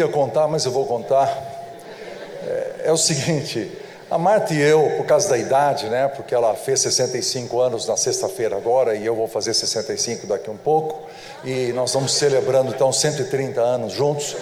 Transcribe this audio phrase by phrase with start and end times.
[0.00, 1.28] ia contar, mas eu vou contar.
[2.46, 3.70] É, é, o seguinte:
[4.10, 6.08] a Marta e eu, por causa da idade, né?
[6.08, 10.56] Porque ela fez 65 anos na sexta-feira agora e eu vou fazer 65 daqui um
[10.56, 11.02] pouco.
[11.44, 14.36] E nós estamos celebrando então 130 anos juntos.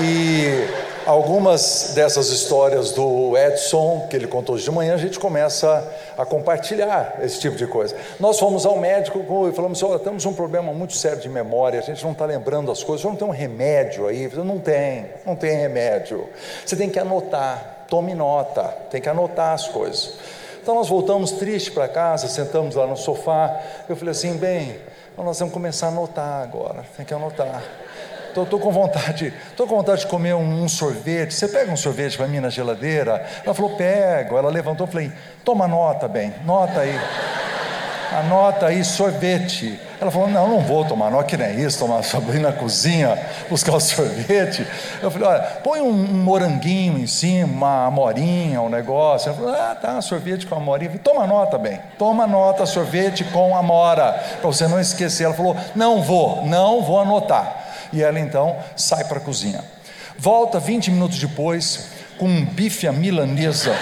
[0.00, 5.86] E algumas dessas histórias do Edson, que ele contou hoje de manhã, a gente começa
[6.18, 7.94] a compartilhar esse tipo de coisa.
[8.18, 11.82] Nós fomos ao médico e falamos: olha, temos um problema muito sério de memória, a
[11.82, 14.28] gente não está lembrando as coisas, não tem um remédio aí?
[14.34, 16.28] Não tem, não tem remédio.
[16.64, 20.14] Você tem que anotar, tome nota, tem que anotar as coisas.
[20.60, 23.60] Então nós voltamos tristes para casa, sentamos lá no sofá.
[23.88, 24.76] Eu falei assim: bem,
[25.16, 27.62] nós vamos começar a anotar agora, tem que anotar.
[28.44, 31.34] Estou com vontade, estou com vontade de comer um, um sorvete.
[31.34, 33.24] Você pega um sorvete para mim na geladeira?
[33.44, 34.36] Ela falou, pego.
[34.36, 35.12] Ela levantou falei,
[35.44, 36.98] toma nota, bem, nota aí.
[38.12, 39.78] Anota aí sorvete.
[40.00, 43.74] Ela falou: Não, não vou tomar, não, que nem isso, tomar sorvete na cozinha, buscar
[43.74, 44.66] o sorvete.
[45.02, 49.28] Eu falei: Olha, põe um, um moranguinho em cima, uma amorinha, um negócio.
[49.28, 50.90] Ela falou: Ah, tá, sorvete com amorinha.
[50.90, 55.24] Eu falei, Toma nota, bem, toma nota, sorvete com amora, para você não esquecer.
[55.24, 59.64] Ela falou: Não vou, não vou anotar e ela então sai para a cozinha.
[60.18, 63.74] Volta 20 minutos depois com um bife à milanesa.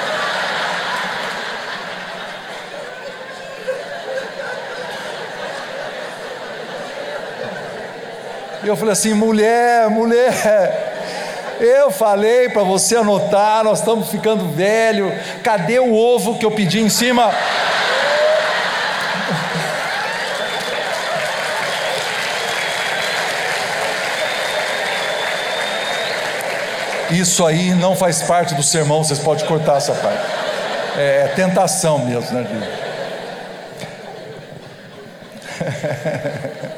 [8.65, 10.95] Eu falei assim: mulher, mulher,
[11.61, 15.13] eu falei para você anotar, nós estamos ficando velho.
[15.43, 17.31] Cadê o ovo que eu pedi em cima?
[27.15, 30.21] Isso aí não faz parte do sermão, vocês podem cortar essa parte.
[30.97, 32.69] É, é tentação mesmo, né,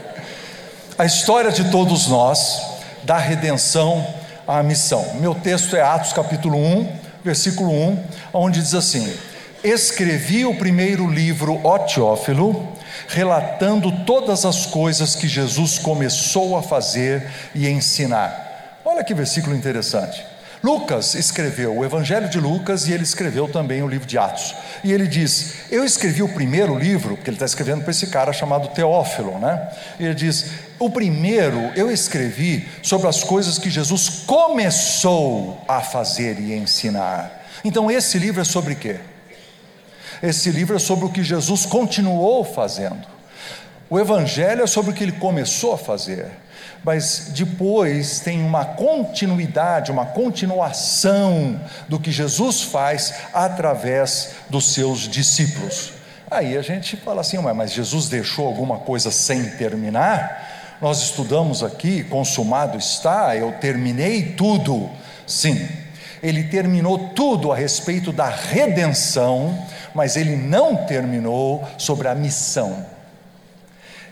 [0.99, 2.61] A história de todos nós,
[3.03, 4.07] da redenção
[4.47, 5.15] à missão.
[5.15, 6.93] Meu texto é Atos capítulo 1,
[7.25, 8.05] versículo 1,
[8.35, 9.11] onde diz assim:
[9.65, 12.77] Escrevi o primeiro livro, ó Teófilo,
[13.09, 18.46] relatando todas as coisas que Jesus começou a fazer e ensinar
[18.89, 20.25] Olha que versículo interessante.
[20.63, 24.55] Lucas escreveu o Evangelho de Lucas e ele escreveu também o livro de Atos.
[24.85, 28.33] E ele diz: Eu escrevi o primeiro livro, porque ele está escrevendo para esse cara
[28.33, 29.71] chamado Teófilo, né?
[29.99, 36.39] E ele diz: O primeiro eu escrevi sobre as coisas que Jesus começou a fazer
[36.39, 37.45] e ensinar.
[37.65, 39.01] Então esse livro é sobre quê?
[40.23, 43.05] Esse livro é sobre o que Jesus continuou fazendo.
[43.91, 46.46] O Evangelho é sobre o que ele começou a fazer
[46.85, 55.93] mas depois tem uma continuidade, uma continuação do que Jesus faz através dos seus discípulos.
[56.31, 60.77] Aí a gente fala assim, mas Jesus deixou alguma coisa sem terminar?
[60.81, 64.91] Nós estudamos aqui, consumado está, eu terminei tudo.
[65.27, 65.69] Sim,
[66.23, 72.85] ele terminou tudo a respeito da redenção, mas ele não terminou sobre a missão.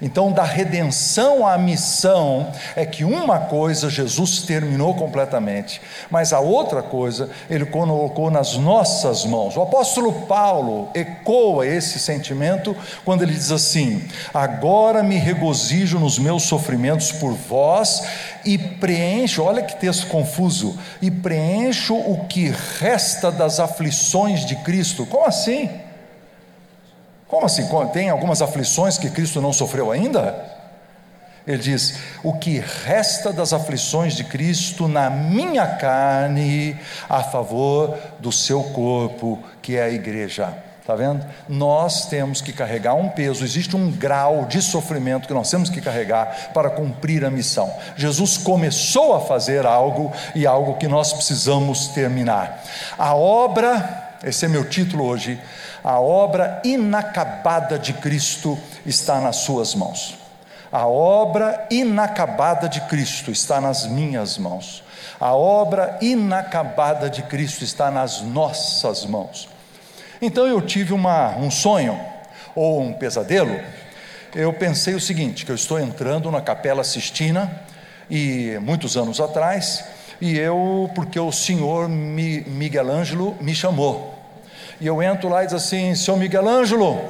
[0.02, 6.82] Então, da redenção à missão, é que uma coisa Jesus terminou completamente, mas a outra
[6.82, 9.56] coisa ele colocou nas nossas mãos.
[9.56, 16.42] O apóstolo Paulo ecoa esse sentimento quando ele diz assim: Agora me regozijo nos meus
[16.42, 18.02] sofrimentos por vós
[18.44, 25.06] e preencho, olha que texto confuso, e preencho o que resta das aflições de Cristo.
[25.06, 25.70] Como assim?
[27.28, 27.68] Como assim?
[27.92, 30.54] Tem algumas aflições que Cristo não sofreu ainda?
[31.46, 38.32] Ele diz: O que resta das aflições de Cristo na minha carne, a favor do
[38.32, 40.54] seu corpo, que é a igreja.
[40.80, 41.24] Está vendo?
[41.48, 45.80] Nós temos que carregar um peso, existe um grau de sofrimento que nós temos que
[45.80, 47.72] carregar para cumprir a missão.
[47.96, 52.62] Jesus começou a fazer algo e algo que nós precisamos terminar.
[52.98, 55.40] A obra, esse é meu título hoje,
[55.84, 60.16] a obra inacabada de Cristo está nas suas mãos.
[60.72, 64.82] A obra inacabada de Cristo está nas minhas mãos.
[65.20, 69.46] A obra inacabada de Cristo está nas nossas mãos.
[70.22, 72.00] Então eu tive uma, um sonho
[72.54, 73.54] ou um pesadelo.
[74.34, 77.60] Eu pensei o seguinte: que eu estou entrando na Capela Sistina
[78.10, 79.84] e muitos anos atrás,
[80.18, 84.13] e eu, porque o senhor Miguel Ângelo me chamou
[84.80, 87.00] e eu entro lá e diz assim: Senhor Miguel Ângelo,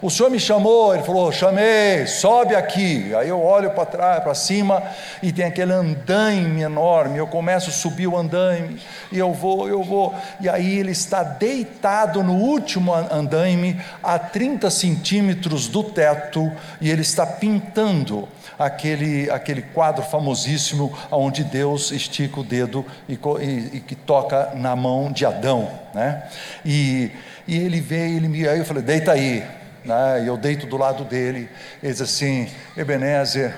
[0.00, 3.14] O senhor me chamou, ele falou: chamei, sobe aqui.
[3.14, 4.82] Aí eu olho para trás, para cima,
[5.22, 7.18] e tem aquele andaime enorme.
[7.18, 8.78] Eu começo a subir o andaime,
[9.10, 10.14] e eu vou, eu vou.
[10.40, 17.02] E aí ele está deitado no último andaime, a 30 centímetros do teto, e ele
[17.02, 23.94] está pintando aquele, aquele quadro famosíssimo onde Deus estica o dedo e, e, e que
[23.94, 25.70] toca na mão de Adão.
[25.94, 26.28] Né?
[26.64, 27.10] E,
[27.46, 29.44] e ele veio, ele me, aí eu falei: deita aí
[29.86, 30.24] né?
[30.24, 31.48] e eu deito do lado dele,
[31.82, 33.54] ele diz assim: Ebenezer,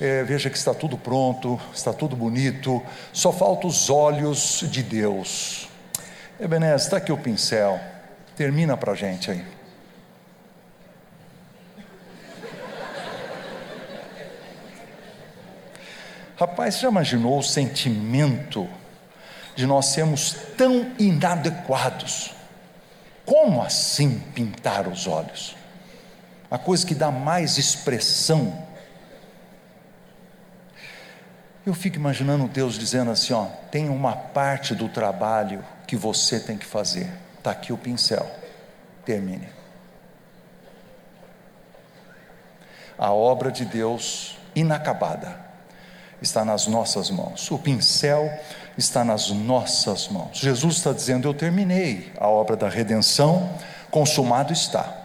[0.00, 2.82] é, veja que está tudo pronto, está tudo bonito,
[3.12, 5.68] só falta os olhos de Deus.
[6.40, 7.78] Ebenezer, está aqui o pincel,
[8.36, 9.61] termina para a gente aí.
[16.42, 18.68] Rapaz, você já imaginou o sentimento
[19.54, 22.34] de nós sermos tão inadequados?
[23.24, 25.54] Como assim pintar os olhos?
[26.50, 28.60] a coisa que dá mais expressão.
[31.64, 36.58] Eu fico imaginando Deus dizendo assim: ó, tem uma parte do trabalho que você tem
[36.58, 37.08] que fazer.
[37.38, 38.28] Está aqui o pincel,
[39.04, 39.48] termine.
[42.98, 45.51] A obra de Deus inacabada
[46.22, 47.50] está nas nossas mãos.
[47.50, 48.30] O pincel
[48.78, 50.38] está nas nossas mãos.
[50.38, 53.50] Jesus está dizendo: Eu terminei a obra da redenção,
[53.90, 55.02] consumado está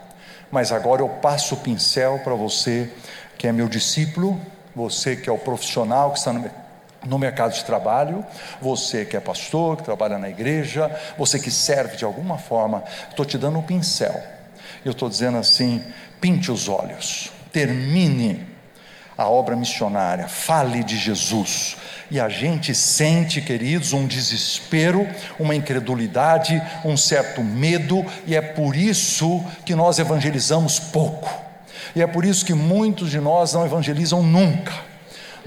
[0.52, 2.92] mas agora eu passo o pincel para você
[3.38, 4.40] que é meu discípulo,
[4.76, 6.50] você que é o profissional que está no,
[7.06, 8.26] no mercado de trabalho,
[8.62, 13.26] você que é pastor, que trabalha na igreja, você que serve de alguma forma, estou
[13.26, 14.20] te dando um pincel.
[14.84, 15.84] Eu estou dizendo assim:
[16.22, 18.47] pinte os olhos, termine
[19.18, 21.76] a obra missionária, fale de Jesus,
[22.12, 25.08] e a gente sente, queridos, um desespero,
[25.40, 31.30] uma incredulidade, um certo medo, e é por isso que nós evangelizamos pouco,
[31.96, 34.87] e é por isso que muitos de nós não evangelizam nunca.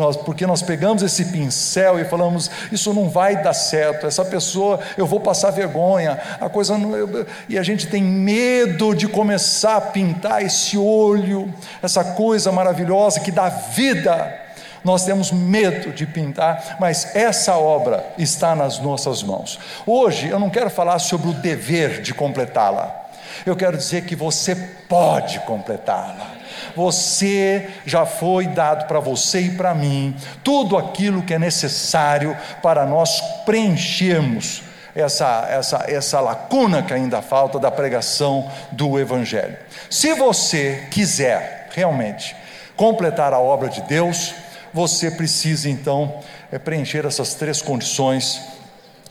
[0.01, 4.81] Nós, porque nós pegamos esse pincel e falamos, isso não vai dar certo, essa pessoa,
[4.97, 9.77] eu vou passar vergonha, a coisa não, eu, e a gente tem medo de começar
[9.77, 11.53] a pintar esse olho,
[11.83, 14.41] essa coisa maravilhosa que dá vida
[14.83, 19.59] nós temos medo de pintar, mas essa obra está nas nossas mãos.
[19.87, 23.09] Hoje eu não quero falar sobre o dever de completá-la,
[23.45, 24.57] eu quero dizer que você
[24.89, 26.40] pode completá-la.
[26.77, 32.87] Você já foi dado para você e para mim tudo aquilo que é necessário para
[32.87, 34.63] nós preenchermos
[34.95, 39.57] essa, essa, essa lacuna que ainda falta da pregação do Evangelho.
[39.89, 42.37] Se você quiser realmente
[42.77, 44.35] completar a obra de Deus,
[44.73, 46.21] você precisa então
[46.51, 48.41] é, preencher essas três condições,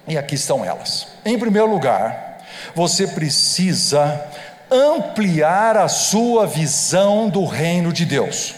[0.07, 1.07] e aqui estão elas.
[1.23, 2.39] Em primeiro lugar,
[2.73, 4.25] você precisa
[4.71, 8.55] ampliar a sua visão do reino de Deus.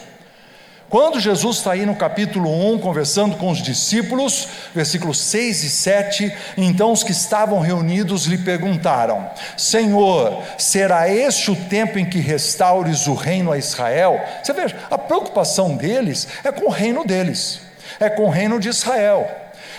[0.91, 6.33] Quando Jesus está aí no capítulo 1, conversando com os discípulos, versículos 6 e 7,
[6.57, 9.25] então os que estavam reunidos lhe perguntaram:
[9.55, 14.19] Senhor, será este o tempo em que restaures o reino a Israel?
[14.43, 17.61] Você veja, a preocupação deles é com o reino deles,
[17.97, 19.31] é com o reino de Israel.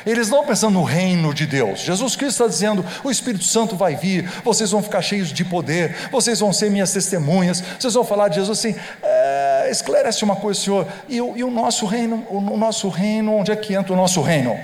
[0.04, 1.80] Eles não pensando no reino de Deus.
[1.80, 5.96] Jesus Cristo está dizendo: o Espírito Santo vai vir, vocês vão ficar cheios de poder,
[6.10, 8.74] vocês vão ser minhas testemunhas, vocês vão falar de Jesus assim.
[9.02, 13.34] É, esclarece uma coisa, Senhor, e, o, e o nosso reino, o, o nosso reino,
[13.34, 14.58] onde é que entra o nosso reino?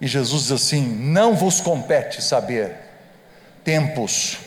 [0.00, 2.74] E Jesus diz assim: não vos compete saber
[3.62, 4.38] tempos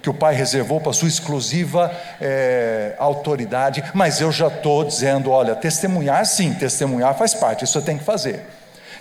[0.00, 5.54] que o Pai reservou para sua exclusiva é, autoridade, mas eu já estou dizendo: olha,
[5.54, 8.46] testemunhar sim, testemunhar faz parte, isso você tem que fazer.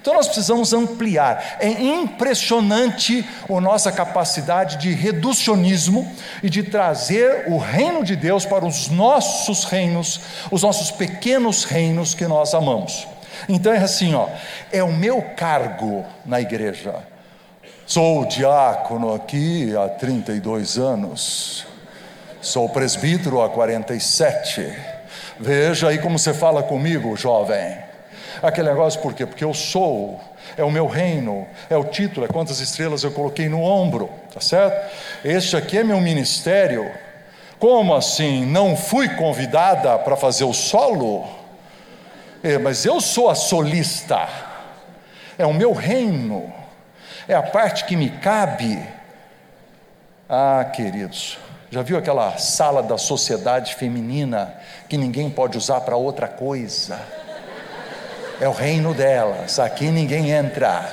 [0.01, 1.58] Então nós precisamos ampliar.
[1.60, 6.10] É impressionante a nossa capacidade de reducionismo
[6.41, 12.13] e de trazer o reino de Deus para os nossos reinos, os nossos pequenos reinos
[12.13, 13.08] que nós amamos.
[13.48, 14.27] Então é assim, ó,
[14.72, 16.96] é o meu cargo na igreja.
[17.86, 21.65] Sou diácono aqui há 32 anos.
[22.41, 24.74] Sou presbítero há 47.
[25.39, 27.88] Veja aí como você fala comigo, jovem.
[28.41, 29.25] Aquele negócio, por quê?
[29.25, 30.19] Porque eu sou,
[30.57, 34.39] é o meu reino, é o título, é quantas estrelas eu coloquei no ombro, tá
[34.39, 34.89] certo?
[35.24, 36.89] Este aqui é meu ministério.
[37.59, 38.45] Como assim?
[38.45, 41.27] Não fui convidada para fazer o solo?
[42.41, 44.27] É, mas eu sou a solista,
[45.38, 46.51] é o meu reino,
[47.27, 48.81] é a parte que me cabe.
[50.29, 51.38] Ah, queridos,
[51.69, 54.55] já viu aquela sala da sociedade feminina
[54.88, 57.00] que ninguém pode usar para outra coisa?
[58.39, 60.89] É o reino delas, aqui ninguém entra.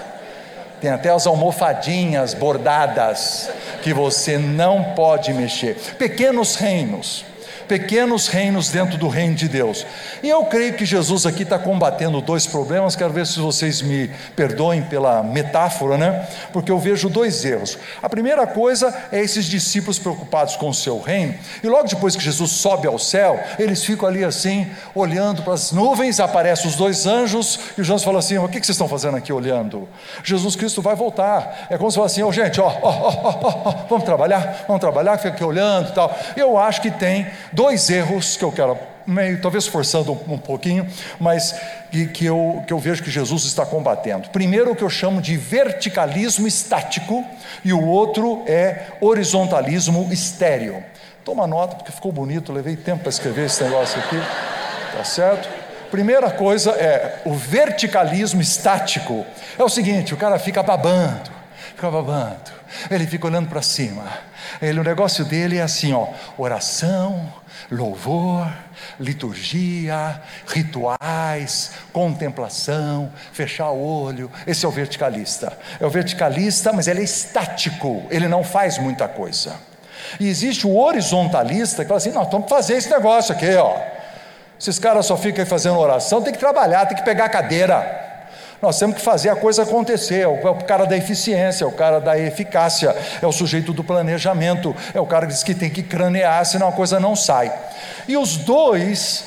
[0.80, 3.50] Tem até as almofadinhas bordadas
[3.82, 5.74] que você não pode mexer.
[5.98, 7.24] Pequenos reinos
[7.68, 9.86] pequenos reinos dentro do reino de Deus.
[10.22, 14.10] E eu creio que Jesus aqui está combatendo dois problemas, quero ver se vocês me
[14.34, 16.26] perdoem pela metáfora, né?
[16.52, 17.78] Porque eu vejo dois erros.
[18.02, 22.22] A primeira coisa é esses discípulos preocupados com o seu reino, e logo depois que
[22.22, 27.06] Jesus sobe ao céu, eles ficam ali assim, olhando para as nuvens, aparecem os dois
[27.06, 29.88] anjos, e o Jesus fala assim: o que vocês estão fazendo aqui olhando?
[30.22, 31.66] Jesus Cristo vai voltar.
[31.70, 35.16] É como se fosse assim, oh, gente, ó, ó, ó, ó, vamos trabalhar, vamos trabalhar,
[35.16, 36.16] fica aqui olhando e tal.
[36.36, 37.26] Eu acho que tem
[37.56, 40.86] dois erros que eu quero, meio, talvez forçando um, pouquinho,
[41.18, 41.58] mas
[41.90, 44.28] que, que, eu, que eu vejo que Jesus está combatendo.
[44.28, 47.24] Primeiro, o que eu chamo de verticalismo estático,
[47.64, 50.84] e o outro é horizontalismo estéreo.
[51.24, 54.20] Toma nota, porque ficou bonito, levei tempo para escrever esse negócio aqui,
[54.94, 55.48] tá certo?
[55.90, 59.24] Primeira coisa é o verticalismo estático.
[59.58, 61.30] É o seguinte: o cara fica babando,
[61.76, 62.40] fica babando,
[62.90, 64.02] ele fica olhando para cima.
[64.62, 67.30] Ele, o negócio dele é assim: ó, oração,
[67.70, 68.50] louvor,
[68.98, 74.30] liturgia, rituais, contemplação, fechar o olho.
[74.46, 75.56] Esse é o verticalista.
[75.78, 79.54] É o verticalista, mas ele é estático, ele não faz muita coisa.
[80.18, 83.76] E existe o horizontalista que fala assim: nós que fazer esse negócio aqui, ó.
[84.58, 88.05] Esses caras só ficam aí fazendo oração, tem que trabalhar, tem que pegar a cadeira.
[88.60, 90.20] Nós temos que fazer a coisa acontecer.
[90.20, 93.72] É o, é o cara da eficiência, é o cara da eficácia, é o sujeito
[93.72, 97.14] do planejamento, é o cara que diz que tem que cranear, senão a coisa não
[97.14, 97.52] sai.
[98.08, 99.24] E os dois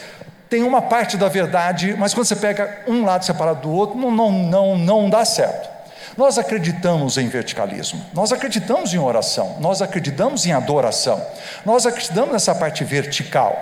[0.49, 4.11] têm uma parte da verdade, mas quando você pega um lado separado do outro, não,
[4.11, 5.69] não, não, não dá certo.
[6.17, 11.23] Nós acreditamos em verticalismo, nós acreditamos em oração, nós acreditamos em adoração,
[11.63, 13.57] nós acreditamos nessa parte vertical.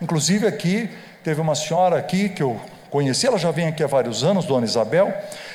[0.00, 0.90] Inclusive aqui,
[1.22, 2.60] teve uma senhora aqui que eu
[2.92, 5.12] conheci, ela já vem aqui há vários anos, Dona Isabel,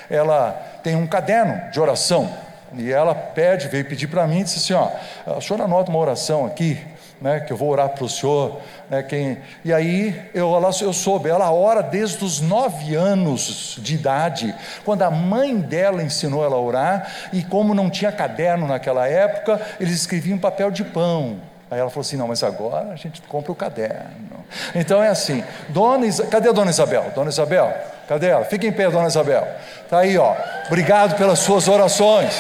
[0.09, 0.51] ela
[0.83, 2.27] tem um caderno de oração,
[2.73, 6.47] e ela pede, veio pedir para mim, disse assim, ó, a senhora anota uma oração
[6.47, 6.79] aqui,
[7.21, 9.37] né, que eu vou orar para o senhor, né, quem...
[9.63, 14.53] e aí eu, ela, eu soube, ela ora desde os nove anos de idade,
[14.83, 19.61] quando a mãe dela ensinou ela a orar, e como não tinha caderno naquela época,
[19.79, 21.37] eles escreviam em papel de pão,
[21.69, 24.45] Aí ela falou assim: não, mas agora a gente compra o caderno.
[24.73, 27.11] Então é assim: Dona cadê a dona Isabel?
[27.13, 27.73] Dona Isabel,
[28.07, 28.45] cadê ela?
[28.45, 29.45] Fica em pé, dona Isabel.
[29.83, 30.35] Está aí, ó.
[30.67, 32.33] Obrigado pelas suas orações.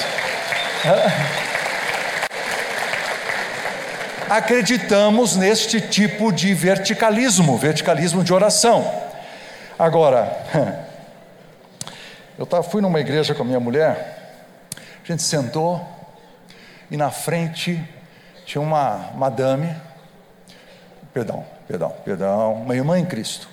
[4.29, 8.89] Acreditamos neste tipo de verticalismo, verticalismo de oração.
[9.79, 10.37] Agora,
[12.37, 14.17] eu fui numa igreja com a minha mulher,
[14.75, 15.81] a gente sentou
[16.91, 17.81] e na frente
[18.47, 19.75] tinha uma madame,
[21.13, 23.49] perdão, perdão, perdão, uma irmã em Cristo.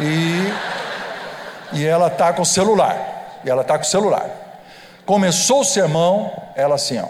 [0.00, 3.42] E, e ela está com o celular.
[3.44, 4.30] E ela está com o celular.
[5.04, 7.08] Começou o sermão, ela assim, ó.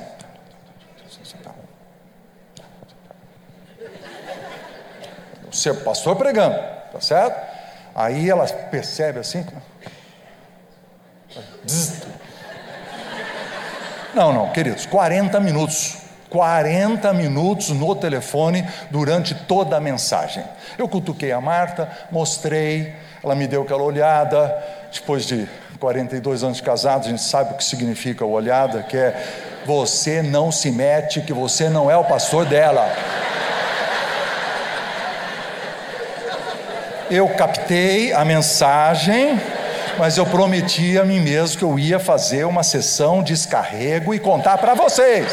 [5.71, 6.59] O pastor pregando,
[6.92, 7.40] tá certo?
[7.94, 9.47] Aí ela percebe assim.
[14.12, 16.03] Não, não, queridos, 40 minutos.
[16.31, 20.45] 40 minutos no telefone durante toda a mensagem.
[20.76, 24.54] Eu cutuquei a Marta, mostrei, ela me deu aquela olhada.
[24.93, 28.97] Depois de 42 anos de casado, a gente sabe o que significa a olhada, que
[28.97, 29.14] é
[29.66, 32.90] você não se mete, que você não é o pastor dela.
[37.11, 39.40] Eu captei a mensagem,
[39.99, 44.19] mas eu prometi a mim mesmo que eu ia fazer uma sessão de descarrego e
[44.19, 45.26] contar para vocês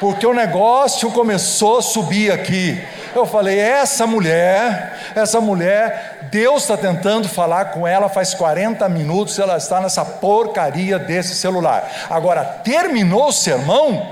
[0.00, 2.82] porque o negócio começou a subir aqui.
[3.14, 9.38] Eu falei: essa mulher, essa mulher, Deus está tentando falar com ela faz 40 minutos,
[9.38, 11.88] ela está nessa porcaria desse celular.
[12.10, 14.06] Agora, terminou o sermão,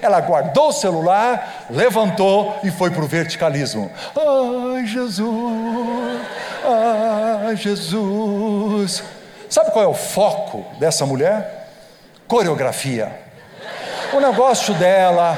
[0.00, 3.90] ela guardou o celular, levantou e foi para o verticalismo.
[4.16, 6.20] Ai, Jesus,
[6.64, 9.02] ai, Jesus.
[9.50, 11.68] Sabe qual é o foco dessa mulher?
[12.26, 13.23] Coreografia.
[14.14, 15.36] O negócio dela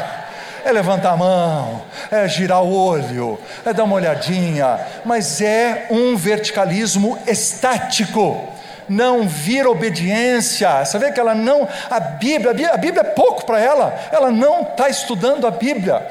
[0.63, 6.15] é levantar a mão, é girar o olho, é dar uma olhadinha, mas é um
[6.15, 8.39] verticalismo estático.
[8.87, 10.85] Não vira obediência.
[10.85, 11.67] Você vê que ela não.
[11.89, 13.99] A Bíblia, a Bíblia é pouco para ela.
[14.13, 16.07] Ela não está estudando a Bíblia.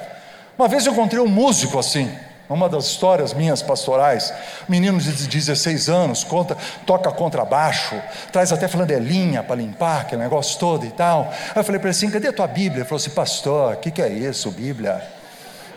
[0.58, 2.12] Uma vez eu encontrei um músico assim.
[2.48, 4.32] Uma das histórias minhas pastorais,
[4.70, 8.00] menino de 16 anos, conta, toca contrabaixo,
[8.32, 11.32] traz até flanelinha para limpar aquele negócio todo e tal.
[11.32, 12.82] Aí eu falei para ele assim: cadê a tua Bíblia?
[12.82, 15.02] Ele falou assim: pastor, o que, que é isso, Bíblia?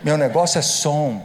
[0.03, 1.21] Meu negócio é som.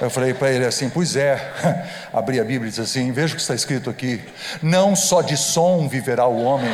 [0.00, 1.38] Eu falei para ele assim: Pois é,
[2.12, 4.20] abri a Bíblia e disse assim: Veja o que está escrito aqui:
[4.62, 6.72] Não só de som viverá o homem,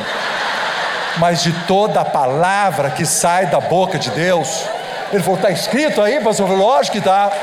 [1.17, 4.65] mas de toda a palavra que sai da boca de Deus.
[5.11, 6.45] Ele falou: Está escrito aí, pastor?
[6.45, 7.31] Eu falei: Lógico que está.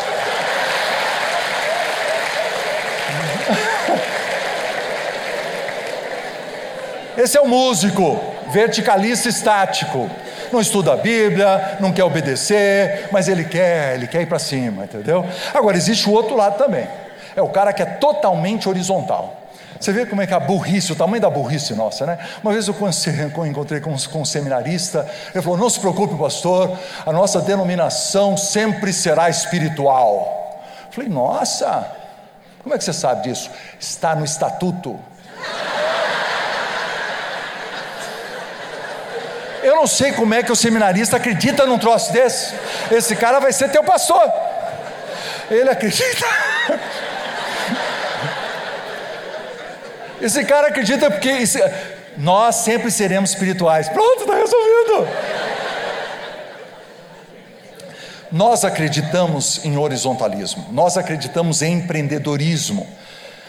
[7.17, 8.21] Esse é o músico,
[8.51, 10.09] verticalista estático.
[10.53, 14.85] Não estuda a Bíblia, não quer obedecer, mas ele quer, ele quer ir para cima,
[14.85, 15.27] entendeu?
[15.53, 16.87] Agora existe o outro lado também.
[17.37, 19.37] É o cara que é totalmente horizontal.
[19.81, 22.19] Você vê como é que a burrice, o tamanho da burrice nossa, né?
[22.43, 22.75] Uma vez eu
[23.47, 29.29] encontrei com, um seminarista, ele falou: Não se preocupe, pastor, a nossa denominação sempre será
[29.31, 30.63] espiritual.
[30.87, 31.87] Eu falei: Nossa,
[32.63, 33.51] como é que você sabe disso?
[33.79, 34.99] Está no estatuto.
[39.63, 42.55] Eu não sei como é que o seminarista acredita num troço desse.
[42.91, 44.33] Esse cara vai ser teu pastor.
[45.51, 46.27] Ele acredita.
[50.21, 51.61] Esse cara acredita porque esse...
[52.17, 53.89] nós sempre seremos espirituais.
[53.89, 55.09] Pronto, está resolvido.
[58.31, 62.87] Nós acreditamos em horizontalismo, nós acreditamos em empreendedorismo.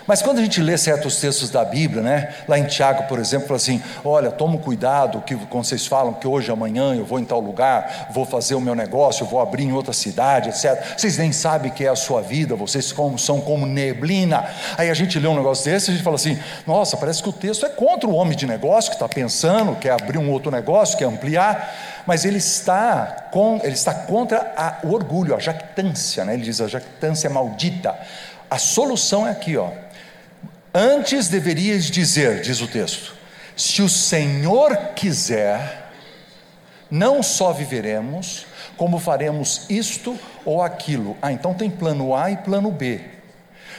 [0.10, 3.46] Mas quando a gente lê certos textos da Bíblia, né, lá em Tiago, por exemplo,
[3.46, 7.24] fala assim: olha, toma cuidado que quando vocês falam que hoje, amanhã eu vou em
[7.24, 10.98] tal lugar, vou fazer o meu negócio, vou abrir em outra cidade, etc.
[10.98, 14.50] Vocês nem sabem que é a sua vida, vocês são como neblina.
[14.80, 17.30] Aí a gente lê um negócio desse e a gente fala assim: nossa, parece que
[17.30, 20.50] o texto é contra o homem de negócio que está pensando, quer abrir um outro
[20.50, 26.26] negócio, quer ampliar mas ele está, com, ele está contra a, o orgulho, a jactância,
[26.26, 26.34] né?
[26.34, 27.96] ele diz a jactância é maldita.
[28.50, 29.70] A solução é aqui, ó.
[30.82, 33.14] Antes deverias dizer, diz o texto:
[33.54, 35.92] se o Senhor quiser,
[36.90, 38.46] não só viveremos,
[38.78, 41.18] como faremos isto ou aquilo.
[41.22, 43.02] Ah, então tem plano A e plano B.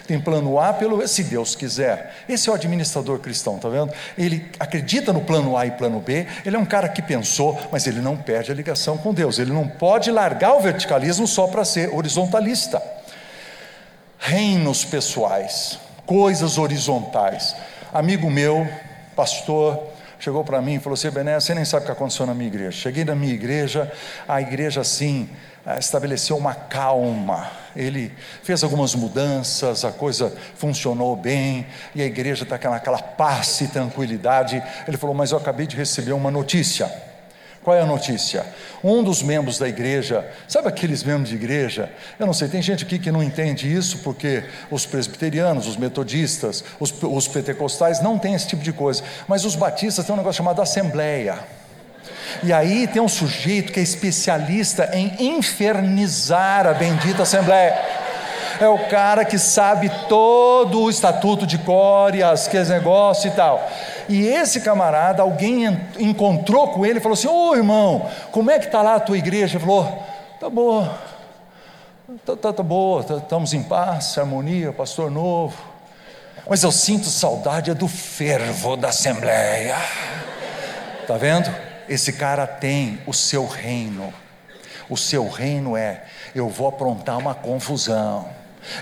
[0.07, 2.17] Tem plano A pelo se Deus quiser.
[2.29, 3.95] Esse é o administrador cristão, tá vendo?
[4.19, 6.27] Ele acredita no plano A e plano B.
[6.45, 9.39] Ele é um cara que pensou, mas ele não perde a ligação com Deus.
[9.39, 12.83] Ele não pode largar o verticalismo só para ser horizontalista.
[14.19, 15.79] Reinos pessoais
[16.11, 17.55] coisas horizontais.
[17.93, 18.69] Amigo meu,
[19.15, 19.81] pastor,
[20.19, 22.49] chegou para mim e falou assim: Bené, você nem sabe o que aconteceu na minha
[22.49, 22.73] igreja.
[22.73, 23.93] Cheguei na minha igreja,
[24.27, 25.31] a igreja assim
[25.65, 27.49] eh, estabeleceu uma calma.
[27.77, 33.69] Ele fez algumas mudanças, a coisa funcionou bem e a igreja está naquela paz e
[33.69, 34.61] tranquilidade.
[34.89, 36.91] Ele falou: Mas eu acabei de receber uma notícia.
[37.63, 38.47] Qual é a notícia?
[38.83, 41.91] Um dos membros da igreja, sabe aqueles membros de igreja?
[42.19, 46.65] Eu não sei, tem gente aqui que não entende isso porque os presbiterianos, os metodistas,
[46.79, 50.39] os, os pentecostais não têm esse tipo de coisa, mas os batistas têm um negócio
[50.39, 51.39] chamado assembleia.
[52.43, 57.79] E aí tem um sujeito que é especialista em infernizar a bendita assembleia
[58.61, 63.67] é o cara que sabe todo o estatuto de Córias, que é negócio e tal.
[64.11, 68.67] E esse camarada, alguém encontrou com ele e falou assim: Ô irmão, como é que
[68.67, 69.57] está lá a tua igreja?
[69.57, 70.05] Ele falou:
[70.41, 70.99] Tá boa,
[72.27, 75.57] tá, tá, tá boa, tá, estamos em paz, harmonia, pastor novo.
[76.49, 79.77] Mas eu sinto saudade do fervo da assembleia.
[81.07, 81.55] Tá vendo?
[81.89, 84.13] Esse cara tem o seu reino.
[84.89, 86.03] O seu reino é:
[86.35, 88.29] eu vou aprontar uma confusão.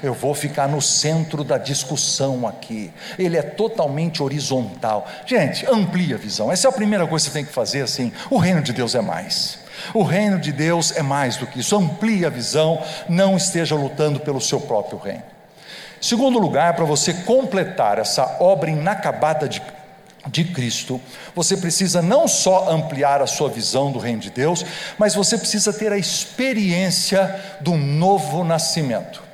[0.03, 2.93] Eu vou ficar no centro da discussão aqui.
[3.19, 5.07] Ele é totalmente horizontal.
[5.27, 6.51] Gente, amplia a visão.
[6.51, 8.13] Essa é a primeira coisa que você tem que fazer assim.
[8.31, 9.59] O reino de Deus é mais.
[9.95, 11.77] O reino de Deus é mais do que isso.
[11.77, 15.23] Amplie a visão, não esteja lutando pelo seu próprio reino.
[16.01, 19.61] Segundo lugar, para você completar essa obra inacabada de
[20.29, 21.01] de Cristo,
[21.35, 24.65] você precisa não só ampliar a sua visão do reino de Deus,
[24.99, 29.28] mas você precisa ter a experiência do novo nascimento.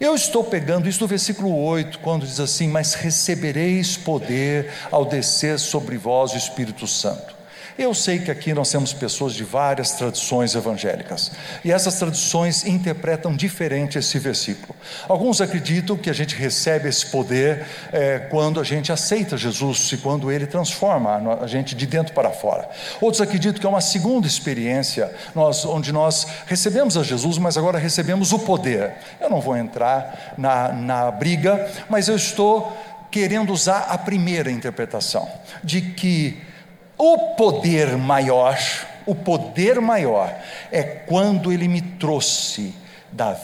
[0.00, 5.58] Eu estou pegando isso do versículo 8, quando diz assim: Mas recebereis poder ao descer
[5.58, 7.34] sobre vós o Espírito Santo.
[7.76, 11.32] Eu sei que aqui nós temos pessoas de várias tradições evangélicas
[11.64, 14.76] e essas tradições interpretam diferente esse versículo.
[15.08, 19.96] Alguns acreditam que a gente recebe esse poder é, quando a gente aceita Jesus e
[19.96, 22.70] quando ele transforma a gente de dentro para fora.
[23.00, 27.76] Outros acreditam que é uma segunda experiência nós, onde nós recebemos a Jesus, mas agora
[27.76, 28.92] recebemos o poder.
[29.20, 32.72] Eu não vou entrar na, na briga, mas eu estou
[33.10, 35.28] querendo usar a primeira interpretação
[35.62, 36.53] de que
[36.96, 38.58] o poder maior,
[39.06, 40.34] o poder maior
[40.70, 42.74] é quando ele me trouxe
[43.10, 43.36] da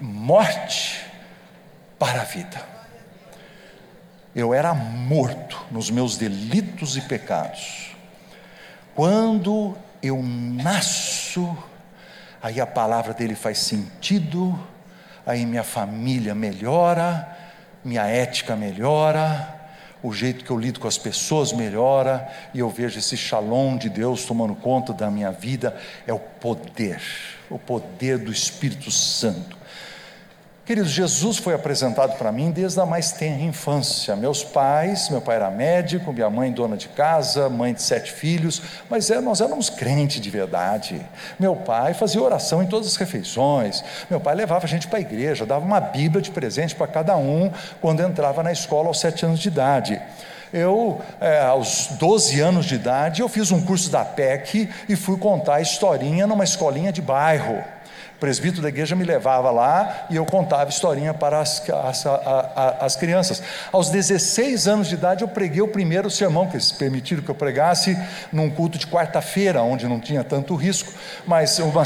[0.00, 1.04] morte
[1.98, 2.62] para a vida.
[4.34, 7.96] Eu era morto nos meus delitos e pecados.
[8.94, 11.56] Quando eu nasço,
[12.42, 14.58] aí a palavra dele faz sentido,
[15.26, 17.36] aí minha família melhora,
[17.84, 19.59] minha ética melhora,
[20.02, 23.88] o jeito que eu lido com as pessoas melhora, e eu vejo esse shalom de
[23.88, 27.00] Deus tomando conta da minha vida, é o poder,
[27.50, 29.58] o poder do Espírito Santo.
[30.70, 34.14] Queridos, Jesus foi apresentado para mim desde a mais tenra infância.
[34.14, 38.62] Meus pais, meu pai era médico, minha mãe dona de casa, mãe de sete filhos,
[38.88, 41.04] mas é, nós éramos crentes de verdade.
[41.40, 43.82] Meu pai fazia oração em todas as refeições.
[44.08, 47.16] Meu pai levava a gente para a igreja, dava uma Bíblia de presente para cada
[47.16, 50.00] um quando entrava na escola aos sete anos de idade.
[50.52, 55.18] Eu, é, aos 12 anos de idade, eu fiz um curso da PEC e fui
[55.18, 57.60] contar a historinha numa escolinha de bairro
[58.20, 62.04] presbítero da igreja me levava lá e eu contava historinha para as, as,
[62.78, 63.42] as, crianças.
[63.72, 67.34] Aos 16 anos de idade, eu preguei o primeiro sermão, que eles permitiram que eu
[67.34, 67.98] pregasse
[68.30, 70.92] num culto de quarta-feira, onde não tinha tanto risco,
[71.26, 71.82] mas uma,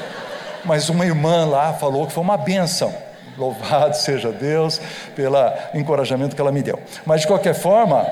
[0.64, 2.92] mas uma irmã lá falou que foi uma benção.
[3.36, 4.80] Louvado seja Deus
[5.14, 5.36] pelo
[5.74, 6.80] encorajamento que ela me deu.
[7.04, 8.06] Mas de qualquer forma,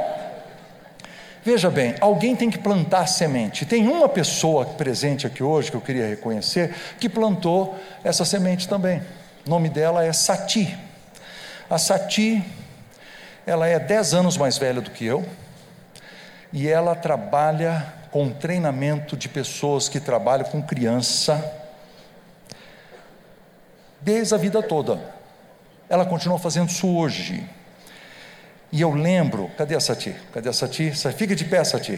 [1.44, 3.66] Veja bem, alguém tem que plantar semente.
[3.66, 9.02] Tem uma pessoa presente aqui hoje que eu queria reconhecer que plantou essa semente também.
[9.46, 10.74] O nome dela é Sati.
[11.68, 12.42] A Sati,
[13.44, 15.22] ela é 10 anos mais velha do que eu
[16.50, 21.44] e ela trabalha com treinamento de pessoas que trabalham com criança
[24.00, 24.98] desde a vida toda.
[25.90, 27.46] Ela continua fazendo isso hoje.
[28.74, 30.12] E eu lembro, cadê a Sati?
[30.32, 30.90] Cadê a Sati?
[31.16, 31.96] Fica de pé, Sati.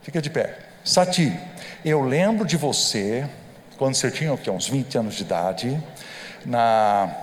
[0.00, 0.56] Fica de pé.
[0.82, 1.38] Sati,
[1.84, 3.28] eu lembro de você,
[3.76, 4.50] quando você tinha o quê?
[4.50, 5.78] uns 20 anos de idade,
[6.46, 7.14] na,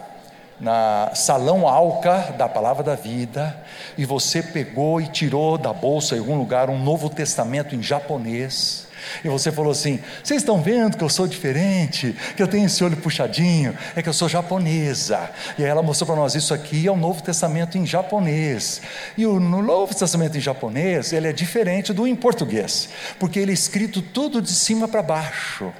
[0.60, 3.60] na salão Alca da Palavra da Vida,
[3.98, 8.88] e você pegou e tirou da bolsa em algum lugar um Novo Testamento em japonês
[9.24, 12.84] e você falou assim: vocês estão vendo que eu sou diferente, que eu tenho esse
[12.84, 15.30] olho puxadinho, é que eu sou japonesa.
[15.58, 18.82] E aí ela mostrou para nós: isso aqui é o Novo Testamento em japonês.
[19.18, 22.90] E o Novo Testamento em japonês, ele é diferente do em português,
[23.20, 25.72] porque ele é escrito tudo de cima para baixo.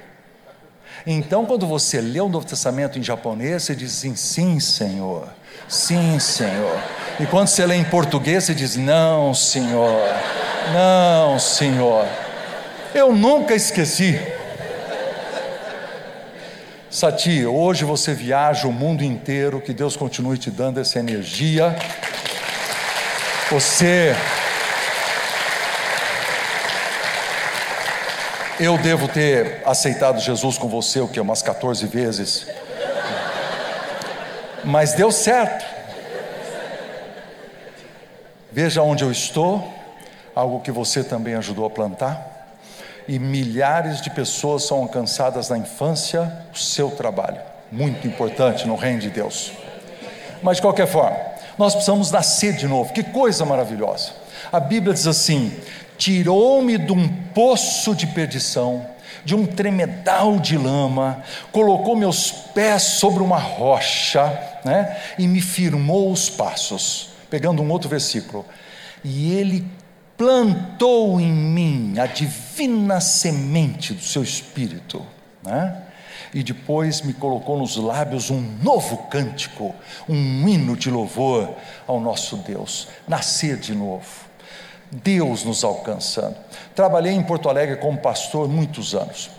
[1.06, 5.28] Então, quando você lê o Novo Testamento em japonês, você diz assim: sim, Senhor,
[5.68, 6.78] sim, Senhor.
[7.20, 10.00] E quando você lê em português, você diz: não, Senhor,
[10.72, 12.06] não, Senhor.
[12.94, 14.20] Eu nunca esqueci.
[16.88, 21.74] Sati, hoje você viaja o mundo inteiro, que Deus continue te dando essa energia.
[23.50, 24.14] Você.
[28.60, 31.18] Eu devo ter aceitado Jesus com você, o que?
[31.18, 32.46] Umas 14 vezes.
[34.62, 35.64] Mas deu certo.
[38.52, 39.68] Veja onde eu estou,
[40.32, 42.33] algo que você também ajudou a plantar
[43.06, 47.40] e milhares de pessoas são alcançadas na infância, o seu trabalho.
[47.70, 49.52] Muito importante no reino de Deus.
[50.42, 51.16] Mas de qualquer forma,
[51.58, 52.92] nós precisamos nascer de novo.
[52.92, 54.12] Que coisa maravilhosa.
[54.52, 55.52] A Bíblia diz assim:
[55.96, 58.86] tirou-me de um poço de perdição,
[59.24, 66.10] de um tremedal de lama, colocou meus pés sobre uma rocha, né, e me firmou
[66.12, 67.10] os passos.
[67.30, 68.44] Pegando um outro versículo.
[69.02, 69.66] E ele
[70.16, 75.04] plantou em mim a divina semente do seu espírito,
[75.42, 75.82] né?
[76.34, 79.74] e depois me colocou nos lábios um novo cântico,
[80.08, 81.54] um hino de louvor
[81.86, 82.88] ao nosso Deus.
[83.06, 84.04] Nascer de novo,
[84.90, 86.36] Deus nos alcançando.
[86.74, 89.30] Trabalhei em Porto Alegre como pastor muitos anos.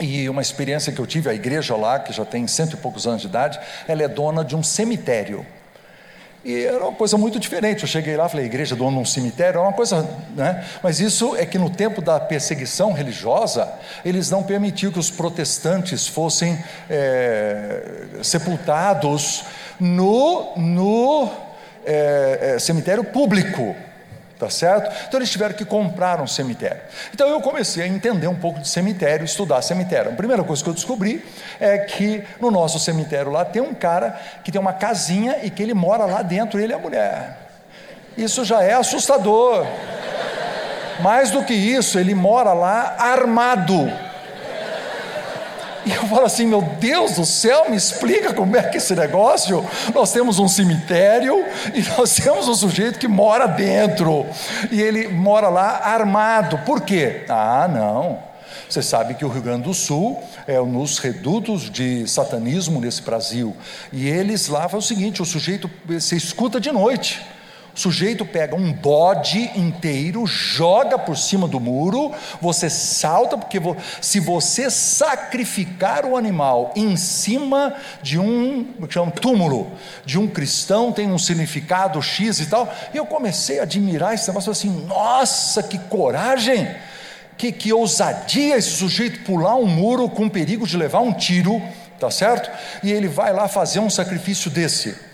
[0.00, 3.06] E uma experiência que eu tive, a igreja lá, que já tem cento e poucos
[3.06, 5.44] anos de idade, ela é dona de um cemitério.
[6.44, 7.82] E era uma coisa muito diferente.
[7.82, 10.64] Eu cheguei lá, falei, igreja dono um cemitério, era uma coisa, né?
[10.82, 13.72] Mas isso é que no tempo da perseguição religiosa,
[14.04, 16.58] eles não permitiam que os protestantes fossem
[16.90, 19.44] é, sepultados
[19.78, 21.30] no, no
[21.84, 23.76] é, é, cemitério público
[24.42, 24.92] tá certo?
[25.06, 26.80] Então eles tiveram que comprar um cemitério.
[27.14, 30.10] Então eu comecei a entender um pouco de cemitério, estudar cemitério.
[30.10, 31.24] A primeira coisa que eu descobri
[31.60, 35.62] é que no nosso cemitério lá tem um cara que tem uma casinha e que
[35.62, 37.38] ele mora lá dentro, ele é mulher.
[38.18, 39.64] Isso já é assustador.
[41.00, 43.92] Mais do que isso, ele mora lá armado.
[45.84, 48.94] E eu falo assim, meu Deus do céu, me explica como é que é esse
[48.94, 49.64] negócio.
[49.92, 54.26] Nós temos um cemitério e nós temos um sujeito que mora dentro.
[54.70, 56.58] E ele mora lá armado.
[56.58, 57.24] Por quê?
[57.28, 58.32] Ah, não.
[58.68, 63.02] Você sabe que o Rio Grande do Sul é um dos redutos de satanismo nesse
[63.02, 63.54] Brasil.
[63.92, 67.20] E eles lá fazem o seguinte: o sujeito se escuta de noite.
[67.74, 73.58] O sujeito pega um bode inteiro, joga por cima do muro, você salta, porque
[74.00, 79.72] se você sacrificar o animal em cima de um, chama, túmulo,
[80.04, 82.70] de um cristão, tem um significado X e tal.
[82.92, 86.68] E eu comecei a admirar esse negócio assim, nossa, que coragem!
[87.38, 91.60] Que, que ousadia esse sujeito pular um muro com perigo de levar um tiro,
[91.98, 92.50] tá certo?
[92.84, 95.11] E ele vai lá fazer um sacrifício desse.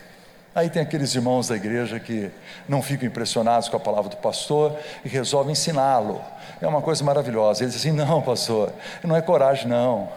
[0.54, 2.30] Aí tem aqueles irmãos da igreja que
[2.68, 6.20] não ficam impressionados com a palavra do pastor e resolvem ensiná-lo.
[6.60, 7.62] É uma coisa maravilhosa.
[7.62, 8.72] Ele diz assim: não, pastor,
[9.04, 10.08] não é coragem, não.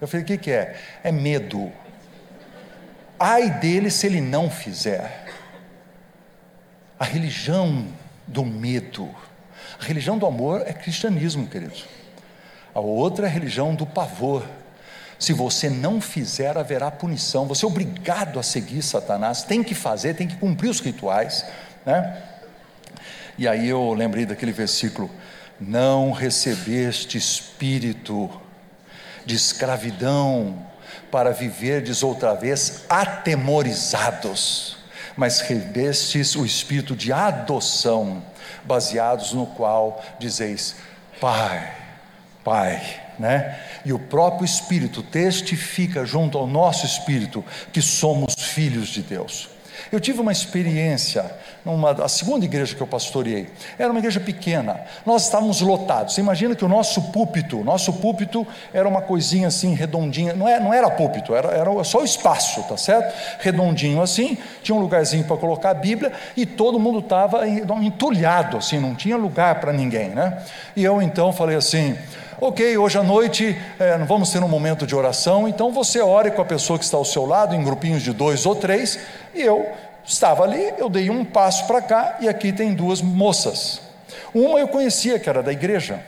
[0.00, 0.76] Eu falei: o que, que é?
[1.02, 1.72] É medo.
[3.18, 5.24] Ai dele se ele não fizer.
[6.98, 7.86] A religião
[8.26, 9.08] do medo,
[9.80, 11.86] a religião do amor é cristianismo, queridos.
[12.74, 14.42] A outra é a religião do pavor
[15.18, 17.46] se você não fizer, haverá punição.
[17.46, 21.44] Você é obrigado a seguir Satanás, tem que fazer, tem que cumprir os rituais.
[21.84, 22.22] Né?
[23.38, 25.10] E aí eu lembrei daquele versículo:
[25.60, 28.30] Não recebeste espírito
[29.24, 30.66] de escravidão
[31.10, 34.76] para viverdes outra vez atemorizados,
[35.16, 38.22] mas recebestes o espírito de adoção,
[38.64, 40.76] baseados no qual dizeis:
[41.18, 41.85] Pai,
[42.46, 42.80] Pai
[43.18, 43.56] né?
[43.84, 49.48] E o próprio Espírito testifica junto ao nosso espírito que somos filhos de Deus.
[49.92, 51.30] Eu tive uma experiência
[51.64, 53.48] numa a segunda igreja que eu pastoreei.
[53.78, 54.80] Era uma igreja pequena.
[55.04, 56.14] Nós estávamos lotados.
[56.14, 60.32] Você imagina que o nosso púlpito, nosso púlpito era uma coisinha assim redondinha.
[60.32, 63.14] Não é, não era púlpito, era, era só o espaço, tá certo?
[63.38, 64.36] Redondinho assim.
[64.62, 68.80] Tinha um lugarzinho para colocar a Bíblia e todo mundo estava entulhado assim.
[68.80, 70.42] Não tinha lugar para ninguém, né?
[70.74, 71.96] E eu então falei assim
[72.38, 76.42] Ok, hoje à noite é, vamos ter um momento de oração, então você ore com
[76.42, 78.98] a pessoa que está ao seu lado, em grupinhos de dois ou três,
[79.34, 79.66] e eu
[80.04, 83.80] estava ali, eu dei um passo para cá, e aqui tem duas moças.
[84.34, 85.98] Uma eu conhecia, que era da igreja,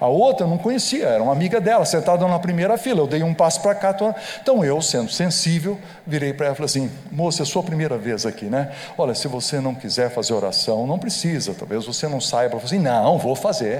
[0.00, 3.00] a outra eu não conhecia, era uma amiga dela, sentada na primeira fila.
[3.00, 3.94] Eu dei um passo para cá.
[4.40, 5.76] Então eu, sendo sensível,
[6.06, 8.70] virei para ela e falei assim: moça, é sua primeira vez aqui, né?
[8.96, 11.52] Olha, se você não quiser fazer oração, não precisa.
[11.52, 12.54] Talvez você não saiba.
[12.54, 13.78] Eu falei assim: não, vou fazer.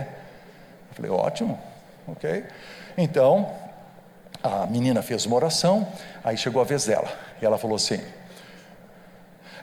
[0.90, 1.56] Eu falei: ótimo
[2.08, 2.44] ok?
[2.96, 3.50] Então,
[4.42, 5.86] a menina fez uma oração,
[6.24, 7.08] aí chegou a vez dela,
[7.40, 8.00] e ela falou assim: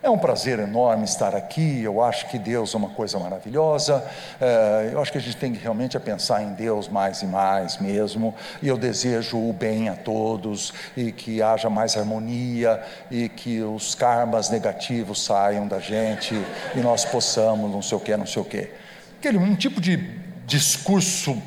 [0.05, 1.81] é um prazer enorme estar aqui.
[1.81, 4.05] Eu acho que Deus é uma coisa maravilhosa.
[4.39, 7.79] É, eu acho que a gente tem que realmente pensar em Deus mais e mais
[7.79, 8.35] mesmo.
[8.61, 13.95] E eu desejo o bem a todos e que haja mais harmonia e que os
[13.95, 16.35] karmas negativos saiam da gente
[16.75, 18.69] e nós possamos, não sei o que, não sei o que.
[19.17, 19.97] Aquele um tipo de
[20.45, 21.41] discurso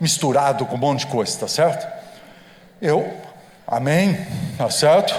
[0.00, 1.86] misturado com um monte de coisa, tá certo?
[2.80, 3.12] Eu,
[3.66, 4.18] amém,
[4.58, 5.14] tá certo?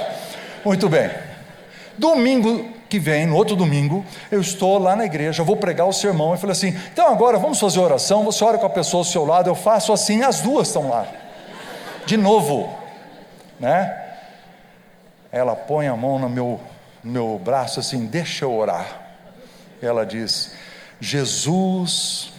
[0.64, 1.10] Muito bem.
[1.98, 6.36] Domingo que vem, no outro domingo, eu estou lá na igreja, vou pregar o sermão
[6.36, 8.24] e falei assim: então agora vamos fazer oração.
[8.24, 11.08] Você ora com a pessoa ao seu lado, eu faço assim, as duas estão lá.
[12.06, 12.74] De novo,
[13.60, 14.04] né?
[15.32, 16.60] Ela põe a mão no meu,
[17.04, 19.02] no meu braço assim, deixa eu orar.
[19.82, 20.56] Ela diz:
[21.00, 22.35] Jesus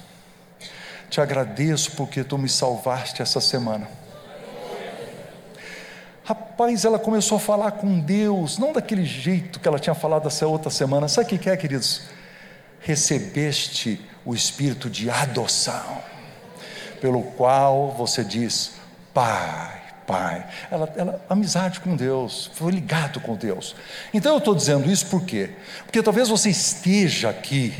[1.16, 3.88] te agradeço porque tu me salvaste essa semana.
[6.22, 10.46] Rapaz, ela começou a falar com Deus, não daquele jeito que ela tinha falado essa
[10.46, 11.09] outra semana.
[11.09, 12.02] Sabe o que é, queridos?
[12.81, 16.02] Recebeste o espírito de adoção,
[17.00, 18.72] pelo qual você diz,
[19.14, 20.46] Pai, Pai.
[20.70, 23.74] Ela, ela, amizade com Deus, foi ligado com Deus.
[24.12, 25.48] Então eu estou dizendo isso por quê?
[25.87, 27.72] Porque talvez você esteja aqui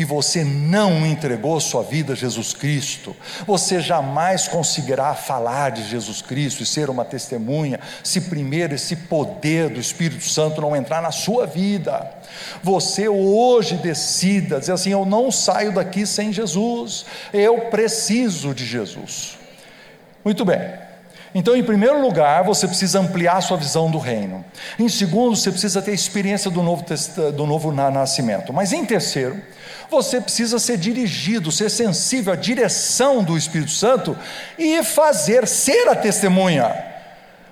[0.00, 3.14] e você não entregou sua vida a Jesus Cristo,
[3.46, 9.68] você jamais conseguirá falar de Jesus Cristo e ser uma testemunha se primeiro esse poder
[9.68, 12.10] do Espírito Santo não entrar na sua vida.
[12.62, 19.36] Você hoje decida dizer assim: eu não saio daqui sem Jesus, eu preciso de Jesus.
[20.24, 20.60] Muito bem.
[21.34, 24.42] Então, em primeiro lugar, você precisa ampliar sua visão do reino.
[24.78, 26.86] Em segundo, você precisa ter experiência do novo,
[27.36, 28.50] do novo nascimento.
[28.50, 29.38] Mas em terceiro,
[29.90, 34.16] você precisa ser dirigido, ser sensível à direção do Espírito Santo
[34.58, 36.90] e fazer ser a testemunha.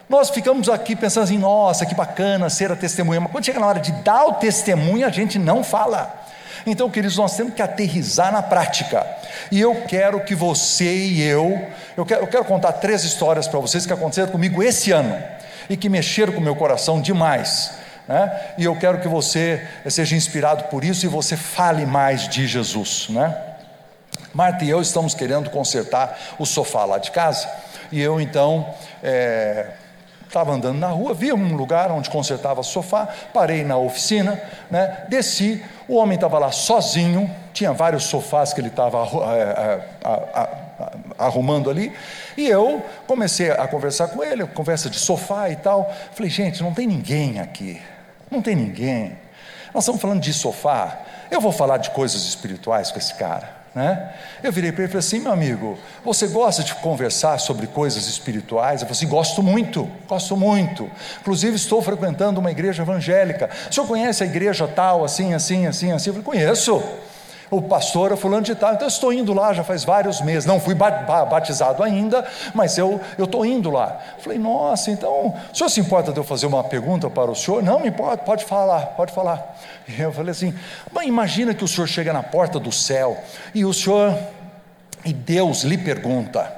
[0.09, 3.67] Nós ficamos aqui pensando assim, nossa, que bacana ser a testemunha, mas quando chega na
[3.67, 6.25] hora de dar o testemunho, a gente não fala.
[6.67, 9.07] Então, queridos, nós temos que aterrizar na prática.
[9.51, 11.61] E eu quero que você e eu,
[11.97, 15.23] eu quero, eu quero contar três histórias para vocês que aconteceram comigo esse ano
[15.69, 17.78] e que mexeram com o meu coração demais.
[18.09, 18.55] Né?
[18.57, 23.09] E eu quero que você seja inspirado por isso e você fale mais de Jesus.
[23.11, 23.37] Né?
[24.33, 27.49] Marta e eu estamos querendo consertar o sofá lá de casa,
[27.91, 29.69] e eu então é,
[30.27, 34.41] estava andando na rua, vi um lugar onde consertava sofá, parei na oficina,
[34.71, 38.99] né, desci, o homem estava lá sozinho, tinha vários sofás que ele estava
[39.35, 40.49] é, é,
[41.19, 41.93] arrumando ali,
[42.37, 45.93] e eu comecei a conversar com ele, conversa de sofá e tal.
[46.13, 47.81] Falei, gente, não tem ninguém aqui,
[48.31, 49.19] não tem ninguém.
[49.75, 53.59] Nós estamos falando de sofá, eu vou falar de coisas espirituais com esse cara.
[53.75, 54.13] Né?
[54.43, 58.09] Eu virei para ele e falei assim: meu amigo, você gosta de conversar sobre coisas
[58.09, 58.81] espirituais?
[58.81, 60.91] Eu falei assim: gosto muito, gosto muito.
[61.21, 63.51] Inclusive, estou frequentando uma igreja evangélica.
[63.71, 66.11] O senhor conhece a igreja tal, assim, assim, assim, assim?
[66.11, 66.83] Eu falei: conheço
[67.51, 70.45] o pastor é fulano de tal, então eu estou indo lá já faz vários meses,
[70.45, 73.99] não fui batizado ainda, mas eu estou indo lá.
[74.19, 77.63] Falei, nossa, então, o senhor se importa de eu fazer uma pergunta para o senhor?
[77.63, 79.57] Não, me importa, pode falar, pode falar.
[79.87, 80.55] E eu falei assim,
[80.93, 83.17] mas imagina que o senhor chega na porta do céu
[83.55, 84.17] e o senhor,
[85.05, 86.53] e Deus lhe pergunta,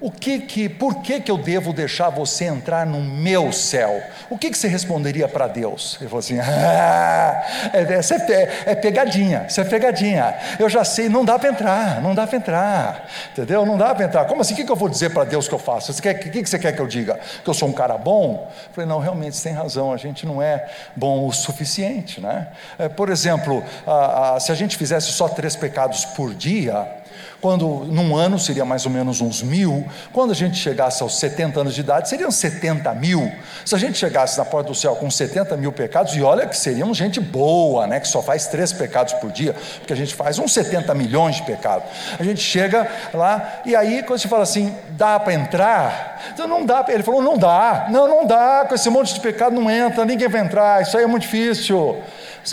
[0.00, 4.02] o que que, por que que eu devo deixar você entrar no meu céu?
[4.30, 5.98] O que que você responderia para Deus?
[6.00, 11.24] Ele falou assim, ah, é, é, é, pegadinha, isso é pegadinha, eu já sei, não
[11.24, 13.66] dá para entrar, não dá para entrar, entendeu?
[13.66, 15.54] Não dá para entrar, como assim, o que, que eu vou dizer para Deus que
[15.54, 15.92] eu faço?
[15.92, 17.20] O que, que, que você quer que eu diga?
[17.44, 18.50] Que eu sou um cara bom?
[18.68, 22.48] Eu falei, não, realmente, você tem razão, a gente não é bom o suficiente, né?
[22.78, 26.99] É, por exemplo, a, a, se a gente fizesse só três pecados por dia,
[27.40, 31.60] quando num ano seria mais ou menos uns mil, quando a gente chegasse aos 70
[31.60, 33.30] anos de idade, seriam 70 mil.
[33.64, 36.56] Se a gente chegasse na porta do céu com 70 mil pecados, e olha que
[36.56, 40.38] seriam gente boa, né, que só faz três pecados por dia, porque a gente faz
[40.38, 41.88] uns 70 milhões de pecados.
[42.18, 46.20] A gente chega lá, e aí quando você fala assim, dá para entrar?
[46.32, 49.54] Então não dá, ele falou, não dá, não, não dá, com esse monte de pecado
[49.54, 51.96] não entra, ninguém vai entrar, isso aí é muito difícil.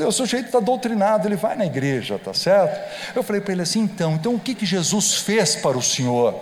[0.05, 2.79] O sujeito está doutrinado, ele vai na igreja, tá certo?
[3.15, 6.35] Eu falei para ele assim, então, então o que, que Jesus fez para o senhor?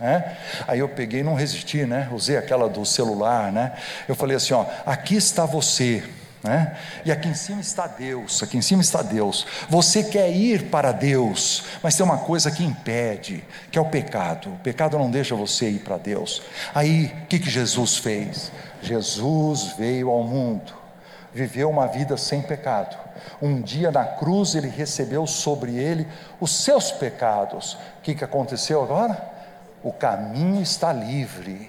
[0.00, 0.36] É?
[0.68, 2.08] Aí eu peguei, não resisti, né?
[2.12, 3.72] Usei aquela do celular, né?
[4.06, 6.04] Eu falei assim, ó, aqui está você,
[6.42, 6.76] né?
[7.04, 9.46] E aqui em cima está Deus, aqui em cima está Deus.
[9.70, 14.50] Você quer ir para Deus, mas tem uma coisa que impede, que é o pecado.
[14.50, 16.42] O pecado não deixa você ir para Deus.
[16.74, 18.52] Aí, o que, que Jesus fez?
[18.82, 20.75] Jesus veio ao mundo
[21.36, 22.96] viveu uma vida sem pecado.
[23.42, 26.08] Um dia na cruz ele recebeu sobre ele
[26.40, 27.74] os seus pecados.
[27.98, 29.22] O que, que aconteceu agora?
[29.82, 31.68] O caminho está livre.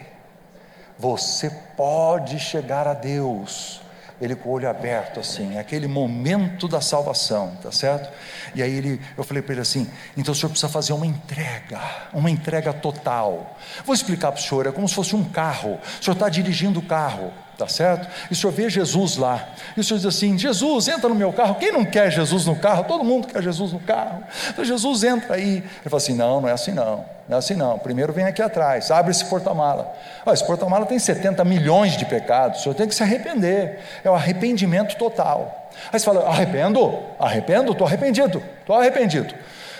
[0.97, 3.81] Você pode chegar a Deus.
[4.21, 8.11] Ele com o olho aberto assim, é aquele momento da salvação, tá certo?
[8.55, 11.79] E aí ele, eu falei para ele assim: então o senhor precisa fazer uma entrega,
[12.13, 13.55] uma entrega total.
[13.85, 15.77] Vou explicar para o senhor, é como se fosse um carro.
[15.99, 17.31] O senhor está dirigindo o carro.
[17.57, 18.07] Tá certo?
[18.29, 19.49] E o senhor vê Jesus lá.
[19.75, 21.55] E o senhor diz assim: Jesus, entra no meu carro.
[21.55, 22.83] Quem não quer Jesus no carro?
[22.83, 24.23] Todo mundo quer Jesus no carro.
[24.49, 25.57] Então Jesus entra aí.
[25.57, 27.03] Ele fala assim: não, não é assim não.
[27.27, 27.79] Não é assim não.
[27.79, 29.91] Primeiro vem aqui atrás, abre esse porta-mala.
[30.23, 32.59] Ah, esse porta-mala tem 70 milhões de pecados.
[32.59, 33.79] O senhor tem que se arrepender.
[34.03, 35.69] É o arrependimento total.
[35.91, 36.99] Aí você fala: arrependo?
[37.19, 37.71] Arrependo?
[37.71, 38.43] Estou arrependido.
[38.59, 39.33] Estou arrependido.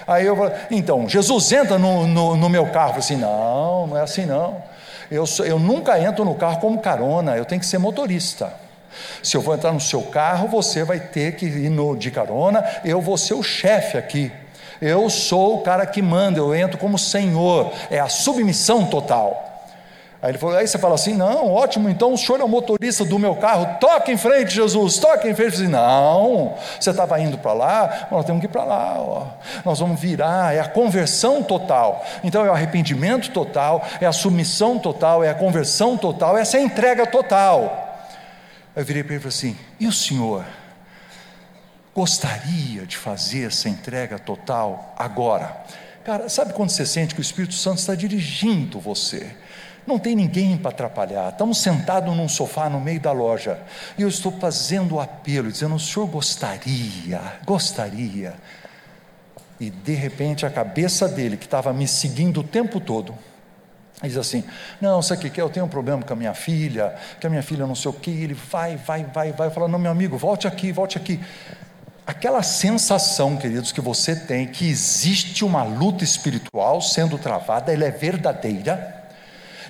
[0.08, 2.88] Aí eu falo: então, Jesus entra no, no, no meu carro.
[2.90, 4.64] Eu falo assim: não, não é assim não.
[5.10, 8.54] Eu, eu nunca entro no carro como carona, eu tenho que ser motorista.
[9.22, 12.64] Se eu vou entrar no seu carro, você vai ter que ir no, de carona,
[12.84, 14.32] eu vou ser o chefe aqui.
[14.82, 19.47] Eu sou o cara que manda, eu entro como senhor, é a submissão total.
[20.28, 23.06] Aí ele falou, aí você fala assim, não, ótimo, então o senhor é o motorista
[23.06, 25.64] do meu carro, toque em frente, Jesus, toque em frente.
[25.64, 29.28] Eu não, você estava indo para lá, nós temos que ir para lá, ó.
[29.64, 32.06] nós vamos virar, é a conversão total.
[32.26, 36.60] Então é o arrependimento total, é a submissão total, é a conversão total, essa é
[36.60, 38.04] a entrega total.
[38.76, 40.44] Eu virei para ele e falei assim, e o senhor?
[41.96, 45.56] Gostaria de fazer essa entrega total agora?
[46.04, 49.34] Cara, sabe quando você sente que o Espírito Santo está dirigindo você?
[49.88, 51.30] Não tem ninguém para atrapalhar.
[51.30, 53.58] Estamos sentados num sofá no meio da loja.
[53.98, 58.34] E eu estou fazendo o apelo, dizendo: o senhor gostaria, gostaria.
[59.58, 63.16] E de repente a cabeça dele, que estava me seguindo o tempo todo,
[64.04, 64.44] diz assim:
[64.82, 65.44] Não, sabe o que é?
[65.44, 67.94] Eu tenho um problema com a minha filha, que a minha filha não sei o
[67.94, 68.12] que.
[68.12, 69.50] Ele vai, vai, vai, vai.
[69.50, 71.18] Fala: Não, meu amigo, volte aqui, volte aqui.
[72.06, 77.92] Aquela sensação, queridos, que você tem que existe uma luta espiritual sendo travada, ela é
[77.92, 78.97] verdadeira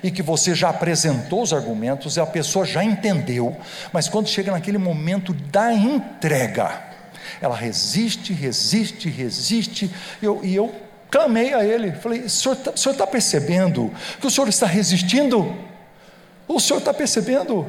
[0.02, 3.56] e que você já apresentou os argumentos e a pessoa já entendeu,
[3.92, 6.82] mas quando chega naquele momento da entrega,
[7.40, 9.90] ela resiste, resiste, resiste,
[10.22, 10.74] eu, e eu
[11.10, 15.54] clamei a ele, falei: o senhor está tá percebendo que o senhor está resistindo?
[16.46, 17.66] O senhor está percebendo?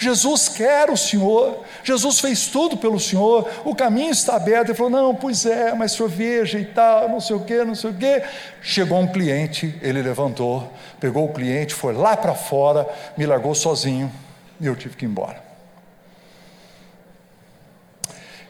[0.00, 4.68] Jesus quer o Senhor, Jesus fez tudo pelo Senhor, o caminho está aberto.
[4.68, 7.74] Ele falou: Não, pois é, mas senhor veja e tal, não sei o que, não
[7.74, 8.22] sei o que.
[8.62, 14.10] Chegou um cliente, ele levantou, pegou o cliente, foi lá para fora, me largou sozinho
[14.58, 15.44] e eu tive que ir embora.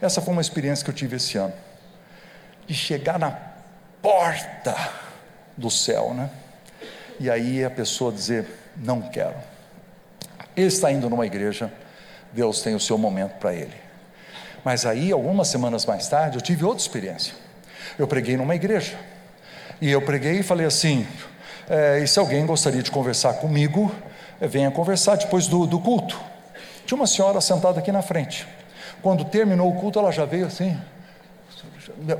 [0.01, 1.53] Essa foi uma experiência que eu tive esse ano,
[2.65, 3.37] de chegar na
[4.01, 4.77] porta
[5.57, 6.31] do céu, né?
[7.19, 8.47] E aí a pessoa dizer:
[8.77, 9.50] Não quero
[10.57, 11.73] ele está indo numa igreja,
[12.33, 13.75] Deus tem o seu momento para ele.
[14.65, 17.35] Mas aí, algumas semanas mais tarde, eu tive outra experiência.
[17.99, 18.99] Eu preguei numa igreja.
[19.81, 21.07] E eu preguei e falei assim:
[21.69, 23.95] é, e se alguém gostaria de conversar comigo,
[24.41, 26.21] é, venha conversar depois do, do culto.
[26.85, 28.47] Tinha uma senhora sentada aqui na frente.
[29.03, 30.79] Quando terminou o culto, ela já veio assim,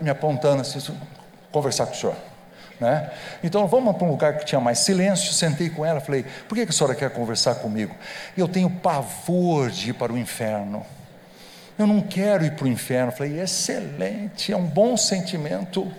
[0.01, 0.81] me apontando assim,
[1.53, 2.17] conversar com o senhor.
[2.81, 3.11] Né?
[3.45, 5.33] Então vamos para um lugar que tinha mais silêncio.
[5.33, 7.95] Sentei com ela, falei: Por que a senhora quer conversar comigo?
[8.37, 10.85] Eu tenho pavor de ir para o inferno.
[11.79, 13.13] Eu não quero ir para o inferno.
[13.13, 15.91] Falei: Excelente, é um bom sentimento.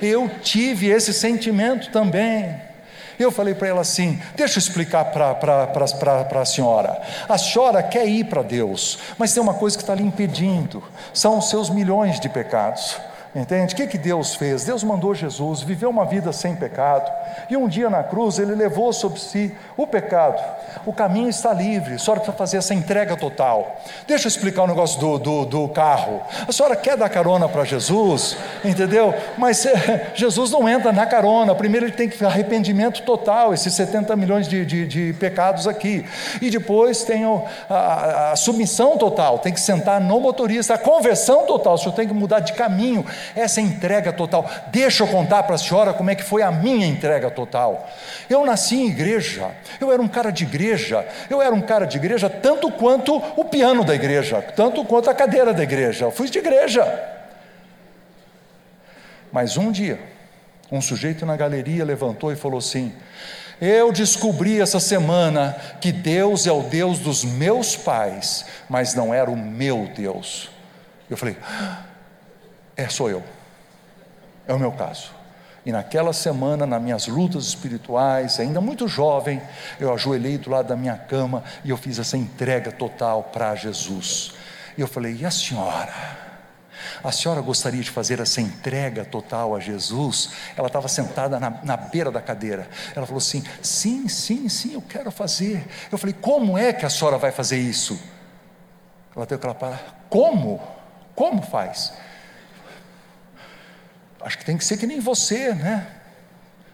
[0.00, 2.70] Eu tive esse sentimento também.
[3.18, 7.02] Eu falei para ela assim: deixa eu explicar para a senhora.
[7.28, 11.38] A senhora quer ir para Deus, mas tem uma coisa que está lhe impedindo: são
[11.38, 12.96] os seus milhões de pecados.
[13.34, 13.74] Entende?
[13.74, 14.64] O que, que Deus fez?
[14.64, 17.08] Deus mandou Jesus, viveu uma vida sem pecado,
[17.48, 20.42] e um dia na cruz ele levou sobre si o pecado.
[20.84, 23.80] O caminho está livre, a senhora precisa fazer essa entrega total.
[24.04, 26.20] Deixa eu explicar o negócio do, do, do carro.
[26.48, 29.14] A senhora quer dar carona para Jesus, entendeu?
[29.38, 34.16] Mas é, Jesus não entra na carona, primeiro ele tem que arrependimento total, esses 70
[34.16, 36.04] milhões de, de, de pecados aqui,
[36.42, 41.46] e depois tem o, a, a submissão total, tem que sentar no motorista, a conversão
[41.46, 44.48] total, o senhor tem que mudar de caminho essa entrega total.
[44.68, 47.88] Deixa eu contar para a senhora como é que foi a minha entrega total.
[48.28, 49.50] Eu nasci em igreja,
[49.80, 53.44] eu era um cara de igreja, eu era um cara de igreja tanto quanto o
[53.44, 56.04] piano da igreja, tanto quanto a cadeira da igreja.
[56.06, 56.86] Eu fui de igreja.
[59.32, 59.98] Mas um dia,
[60.70, 62.92] um sujeito na galeria levantou e falou assim:
[63.60, 69.30] eu descobri essa semana que Deus é o Deus dos meus pais, mas não era
[69.30, 70.48] o meu Deus.
[71.10, 71.36] Eu falei,
[72.76, 73.22] é, sou eu.
[74.46, 75.20] É o meu caso.
[75.64, 79.42] E naquela semana, nas minhas lutas espirituais, ainda muito jovem,
[79.78, 84.32] eu ajoelhei do lado da minha cama e eu fiz essa entrega total para Jesus.
[84.76, 86.18] E eu falei: e a senhora?
[87.04, 90.30] A senhora gostaria de fazer essa entrega total a Jesus?
[90.56, 92.68] Ela estava sentada na, na beira da cadeira.
[92.96, 95.66] Ela falou assim: sim, sim, sim, eu quero fazer.
[95.92, 98.00] Eu falei: como é que a senhora vai fazer isso?
[99.14, 100.60] Ela deu aquela palavra: como?
[101.14, 101.92] Como faz?
[104.20, 105.86] Acho que tem que ser que nem você, né?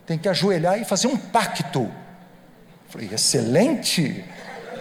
[0.04, 1.90] Tem que ajoelhar e fazer um pacto.
[2.88, 4.24] Falei, excelente.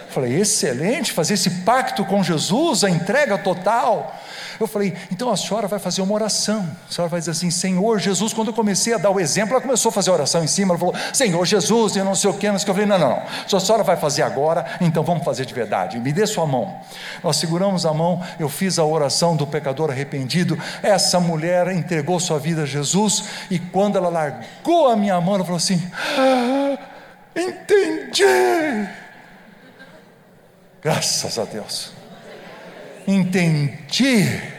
[0.08, 4.18] Falei, excelente, fazer esse pacto com Jesus, a entrega total.
[4.58, 6.68] Eu falei, então a senhora vai fazer uma oração.
[6.88, 8.32] A senhora vai dizer assim: Senhor Jesus.
[8.32, 10.72] Quando eu comecei a dar o exemplo, ela começou a fazer oração em cima.
[10.72, 12.48] Ela falou: Senhor Jesus, e não sei o que.
[12.48, 12.70] O que.
[12.70, 13.22] Eu falei: Não, não, não.
[13.46, 15.98] Se a senhora vai fazer agora, então vamos fazer de verdade.
[15.98, 16.80] Me dê sua mão.
[17.22, 18.22] Nós seguramos a mão.
[18.38, 20.58] Eu fiz a oração do pecador arrependido.
[20.82, 23.24] Essa mulher entregou sua vida a Jesus.
[23.50, 25.82] E quando ela largou a minha mão, ela falou assim:
[26.18, 26.78] ah,
[27.34, 28.88] Entendi.
[30.82, 32.05] Graças a Deus
[33.06, 34.56] entendi.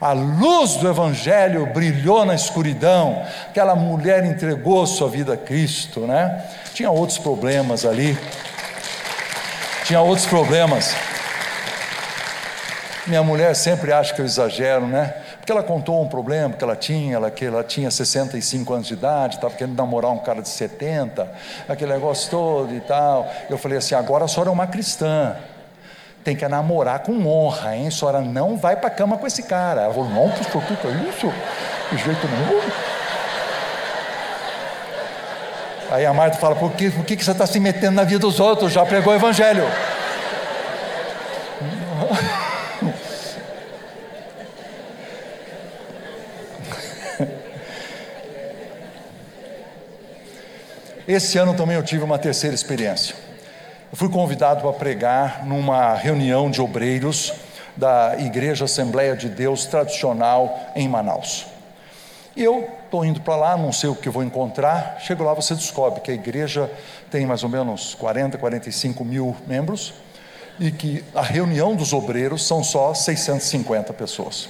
[0.00, 3.24] A luz do Evangelho brilhou na escuridão.
[3.48, 6.44] Aquela mulher entregou sua vida a Cristo, né?
[6.74, 8.16] Tinha outros problemas ali.
[9.84, 10.94] Tinha outros problemas.
[13.06, 15.14] Minha mulher sempre acha que eu exagero, né?
[15.38, 18.94] Porque ela contou um problema que ela tinha, ela, que ela tinha 65 anos de
[18.94, 21.26] idade, estava querendo namorar um cara de 70,
[21.68, 23.32] aquele negócio todo e tal.
[23.48, 25.36] Eu falei assim: agora a senhora é uma cristã
[26.26, 27.86] tem que namorar com honra, hein?
[27.86, 29.82] A senhora não vai para cama com esse cara.
[29.82, 31.32] Ela falou, não, pastor, que é isso?
[31.92, 32.60] De jeito nenhum.
[35.88, 38.40] Aí a Marta fala, por que, por que você está se metendo na vida dos
[38.40, 38.72] outros?
[38.72, 39.62] Já pregou o evangelho.
[51.06, 53.14] Esse ano também eu tive uma terceira experiência.
[53.96, 57.32] Fui convidado para pregar numa reunião de obreiros
[57.74, 61.46] da Igreja Assembleia de Deus tradicional em Manaus.
[62.36, 64.98] E eu estou indo para lá, não sei o que vou encontrar.
[65.00, 66.70] Chego lá, você descobre que a igreja
[67.10, 69.94] tem mais ou menos 40, 45 mil membros
[70.60, 74.46] e que a reunião dos obreiros são só 650 pessoas.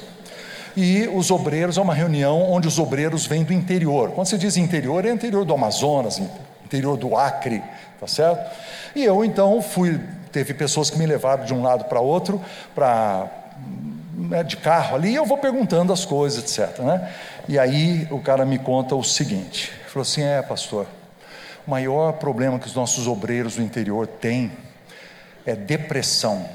[0.77, 4.11] E os obreiros é uma reunião onde os obreiros vêm do interior.
[4.11, 6.21] Quando se diz interior, é interior do Amazonas,
[6.65, 7.63] interior do Acre,
[8.01, 8.51] tá certo?
[8.95, 10.01] E eu então fui
[10.37, 12.43] teve pessoas que me levaram de um lado para outro,
[12.75, 13.27] para
[14.15, 16.79] né, de carro ali, e eu vou perguntando as coisas, etc.
[16.81, 17.15] Né?
[17.49, 20.87] E aí o cara me conta o seguinte: falou assim, é, pastor,
[21.67, 24.53] o maior problema que os nossos obreiros do interior têm
[25.47, 26.47] é depressão.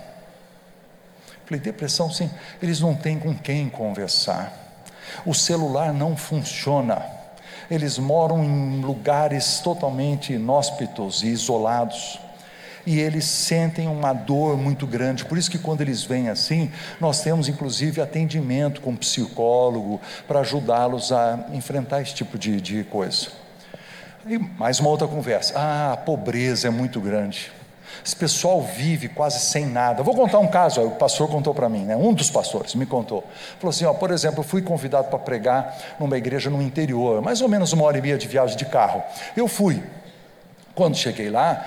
[1.45, 2.29] Falei, depressão sim,
[2.61, 4.53] eles não têm com quem conversar.
[5.25, 7.01] O celular não funciona.
[7.71, 12.19] Eles moram em lugares totalmente inóspitos e isolados
[12.85, 15.23] e eles sentem uma dor muito grande.
[15.23, 16.69] Por isso que quando eles vêm assim,
[16.99, 23.29] nós temos inclusive atendimento com psicólogo para ajudá-los a enfrentar esse tipo de, de coisa.
[24.27, 25.53] E mais uma outra conversa.
[25.57, 27.51] Ah, a pobreza é muito grande.
[28.05, 30.03] Esse pessoal vive quase sem nada.
[30.03, 31.95] Vou contar um caso, o pastor contou para mim, né?
[31.95, 33.23] um dos pastores me contou.
[33.59, 37.41] Falou assim: ó, por exemplo, eu fui convidado para pregar numa igreja no interior, mais
[37.41, 39.03] ou menos uma hora e meia de viagem de carro.
[39.35, 39.81] Eu fui.
[40.73, 41.65] Quando cheguei lá,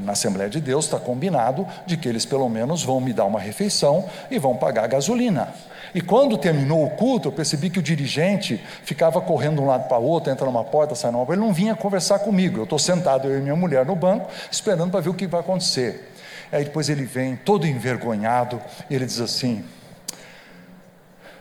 [0.00, 3.38] na Assembleia de Deus está combinado de que eles pelo menos vão me dar uma
[3.38, 5.54] refeição e vão pagar a gasolina.
[5.94, 9.88] E quando terminou o culto, eu percebi que o dirigente ficava correndo de um lado
[9.88, 12.58] para o outro, entra numa porta, sai numa porta, ele não vinha conversar comigo.
[12.58, 15.40] Eu estou sentado, eu e minha mulher no banco, esperando para ver o que vai
[15.40, 16.12] acontecer.
[16.50, 18.60] Aí depois ele vem, todo envergonhado,
[18.90, 19.64] e ele diz assim: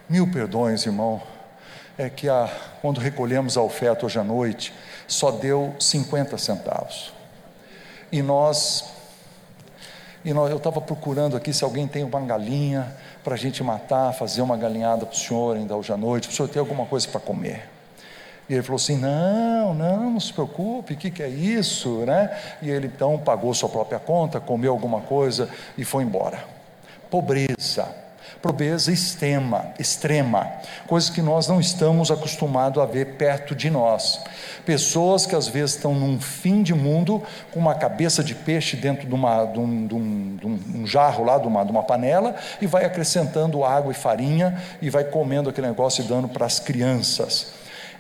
[0.08, 1.22] Mil perdões, irmão,
[1.98, 2.50] é que a,
[2.82, 4.74] quando recolhemos a oferta hoje à noite,
[5.08, 7.14] só deu 50 centavos.
[8.12, 8.86] E nós,
[10.24, 14.14] e nós eu estava procurando aqui se alguém tem uma galinha para a gente matar,
[14.14, 16.86] fazer uma galinhada para o senhor ainda hoje à noite, para o senhor ter alguma
[16.86, 17.70] coisa para comer.
[18.50, 22.06] E ele falou assim: não, não, não se preocupe, o que, que é isso?
[22.06, 22.38] Né?
[22.62, 26.44] E ele então pagou sua própria conta, comeu alguma coisa e foi embora.
[27.10, 28.07] Pobreza
[28.42, 30.52] pobreza extrema, extrema,
[30.88, 34.22] coisas que nós não estamos acostumados a ver perto de nós.
[34.66, 39.08] Pessoas que às vezes estão num fim de mundo com uma cabeça de peixe dentro
[39.08, 40.48] de, uma, de, um, de, um, de
[40.78, 44.90] um, jarro lá, de uma, de uma panela, e vai acrescentando água e farinha e
[44.90, 47.57] vai comendo aquele negócio e dando para as crianças.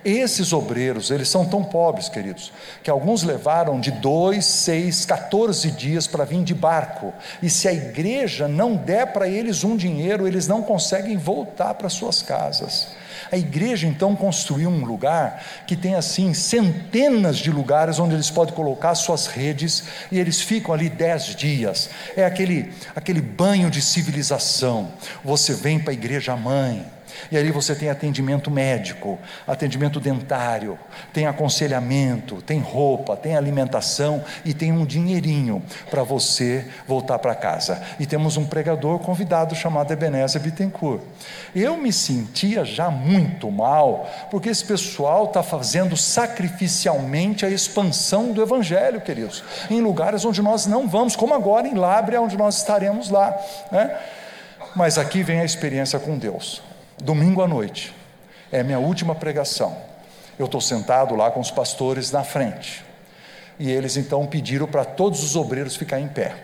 [0.07, 6.07] Esses obreiros, eles são tão pobres, queridos, que alguns levaram de dois, seis, 14 dias
[6.07, 7.13] para vir de barco.
[7.43, 11.89] E se a igreja não der para eles um dinheiro, eles não conseguem voltar para
[11.89, 12.87] suas casas.
[13.29, 18.55] A igreja então construiu um lugar que tem assim centenas de lugares onde eles podem
[18.55, 21.89] colocar suas redes e eles ficam ali dez dias.
[22.15, 24.87] É aquele, aquele banho de civilização.
[25.21, 26.95] Você vem para a igreja mãe
[27.32, 30.78] e ali você tem atendimento médico, atendimento dentário,
[31.13, 37.82] tem aconselhamento, tem roupa, tem alimentação e tem um dinheirinho para você voltar para casa.
[37.99, 41.01] E temos um pregador convidado chamado Ebenezer Bittencourt.
[41.55, 48.41] Eu me sentia já muito mal, porque esse pessoal está fazendo sacrificialmente a expansão do
[48.41, 53.09] Evangelho, queridos, em lugares onde nós não vamos, como agora em Lábrea, onde nós estaremos
[53.09, 53.38] lá.
[53.72, 53.97] Né?
[54.76, 56.66] Mas aqui vem a experiência com Deus
[57.01, 57.93] domingo à noite,
[58.51, 59.77] é minha última pregação.
[60.37, 62.85] Eu estou sentado lá com os pastores na frente.
[63.59, 66.35] E eles então pediram para todos os obreiros ficarem em pé.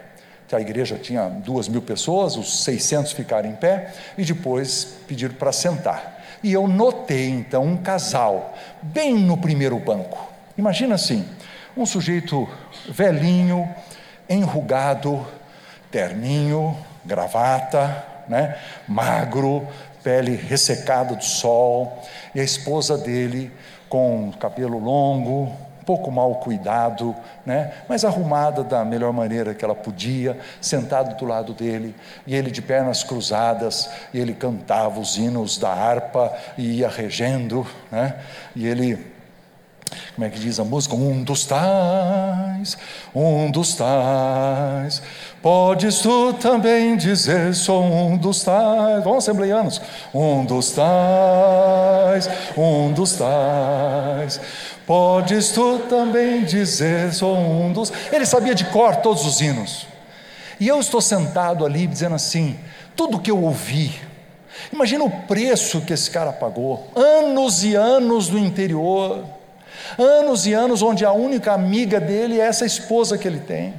[0.52, 5.52] A igreja tinha duas mil pessoas, os 600 ficaram em pé, e depois pediram para
[5.52, 6.24] sentar.
[6.44, 10.32] E eu notei então um casal, bem no primeiro banco.
[10.56, 11.28] Imagina assim:
[11.76, 12.48] um sujeito
[12.88, 13.68] velhinho,
[14.30, 15.26] enrugado,
[15.90, 19.68] terninho, gravata, né, magro,
[20.04, 22.02] pele ressecada do sol,
[22.36, 23.52] e a esposa dele
[23.90, 25.44] com cabelo longo,
[25.84, 27.74] um pouco mal cuidado, né?
[27.90, 31.94] mas arrumada da melhor maneira que ela podia, sentado do lado dele,
[32.26, 37.68] e ele de pernas cruzadas, e ele cantava os hinos da harpa e ia regendo,
[37.92, 38.16] né?
[38.56, 39.14] e ele
[40.16, 40.96] como é que diz a música?
[40.96, 42.78] Um dos tais,
[43.14, 45.02] um dos tais.
[45.44, 49.04] Podes tu também dizer, sou um dos tais.
[49.04, 49.82] Vamos, assembleianos.
[50.14, 54.40] Um dos tais, um dos tais.
[54.88, 57.92] Podes tu também dizer, sou um dos.
[58.10, 59.86] Ele sabia de cor todos os hinos.
[60.62, 62.58] E eu estou sentado ali dizendo assim:
[62.96, 63.94] tudo que eu ouvi,
[64.72, 69.26] Imagina o preço que esse cara pagou, anos e anos do interior,
[69.98, 73.74] Anos e anos onde a única amiga dele é essa esposa que ele tem.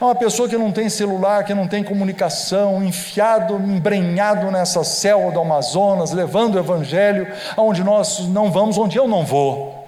[0.00, 5.30] É uma pessoa que não tem celular, que não tem comunicação, enfiado, embrenhado nessa selva
[5.32, 9.86] do Amazonas, levando o evangelho aonde nós não vamos, onde eu não vou.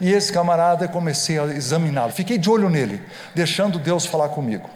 [0.00, 3.02] E esse camarada, comecei a examiná-lo, fiquei de olho nele,
[3.34, 4.68] deixando Deus falar comigo.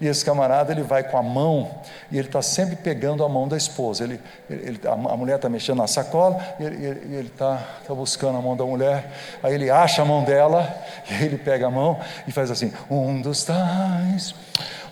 [0.00, 1.70] E esse camarada ele vai com a mão
[2.10, 4.04] e ele está sempre pegando a mão da esposa.
[4.04, 8.56] Ele, ele a, mulher está mexendo na sacola e ele está tá buscando a mão
[8.56, 9.10] da mulher.
[9.42, 10.72] Aí ele acha a mão dela
[11.10, 14.34] e ele pega a mão e faz assim: um dos tais,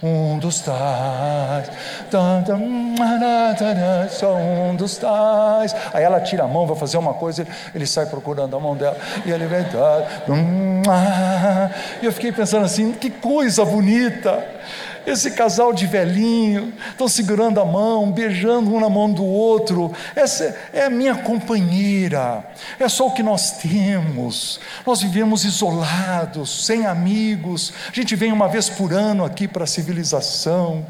[0.02, 1.70] um dos tais,
[4.10, 5.74] só um dos tais.
[5.92, 8.74] Aí ela tira a mão, vai fazer uma coisa, ele, ele sai procurando a mão
[8.76, 9.60] dela e ele vem.
[12.00, 14.59] E eu fiquei pensando assim: que coisa bonita.
[15.10, 19.92] Esse casal de velhinho, estão segurando a mão, beijando um na mão do outro.
[20.14, 22.48] Essa é a minha companheira.
[22.78, 24.60] É só o que nós temos.
[24.86, 27.72] Nós vivemos isolados, sem amigos.
[27.88, 30.86] A gente vem uma vez por ano aqui para a civilização.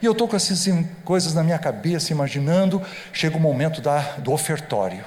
[0.00, 0.66] E eu estou com essas
[1.04, 2.80] coisas na minha cabeça, imaginando.
[3.12, 5.04] Chega o momento da, do ofertório.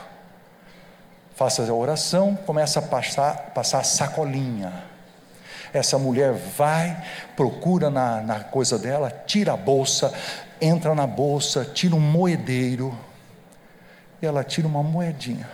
[1.36, 4.95] Faça a oração, começa a passar, passar a sacolinha
[5.78, 7.04] essa mulher vai,
[7.36, 10.14] procura na, na coisa dela, tira a bolsa,
[10.62, 12.98] entra na bolsa, tira um moedeiro,
[14.22, 15.50] e ela tira uma moedinha.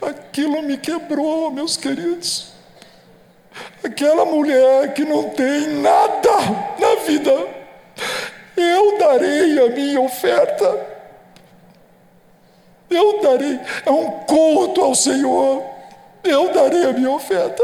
[0.00, 2.52] Aquilo me quebrou, meus queridos.
[3.82, 6.30] Aquela mulher que não tem nada
[6.78, 7.32] na vida,
[8.56, 10.98] eu darei a minha oferta.
[12.88, 15.77] Eu darei, é um culto ao Senhor
[16.24, 17.62] eu darei a minha oferta.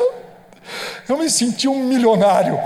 [1.09, 2.59] Eu me senti um milionário.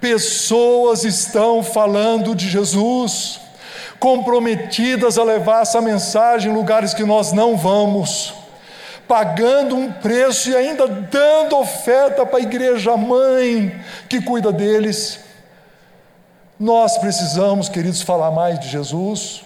[0.00, 3.40] Pessoas estão falando de Jesus,
[4.00, 8.34] comprometidas a levar essa mensagem em lugares que nós não vamos,
[9.06, 15.20] pagando um preço e ainda dando oferta para a igreja mãe que cuida deles.
[16.58, 19.44] Nós precisamos, queridos, falar mais de Jesus.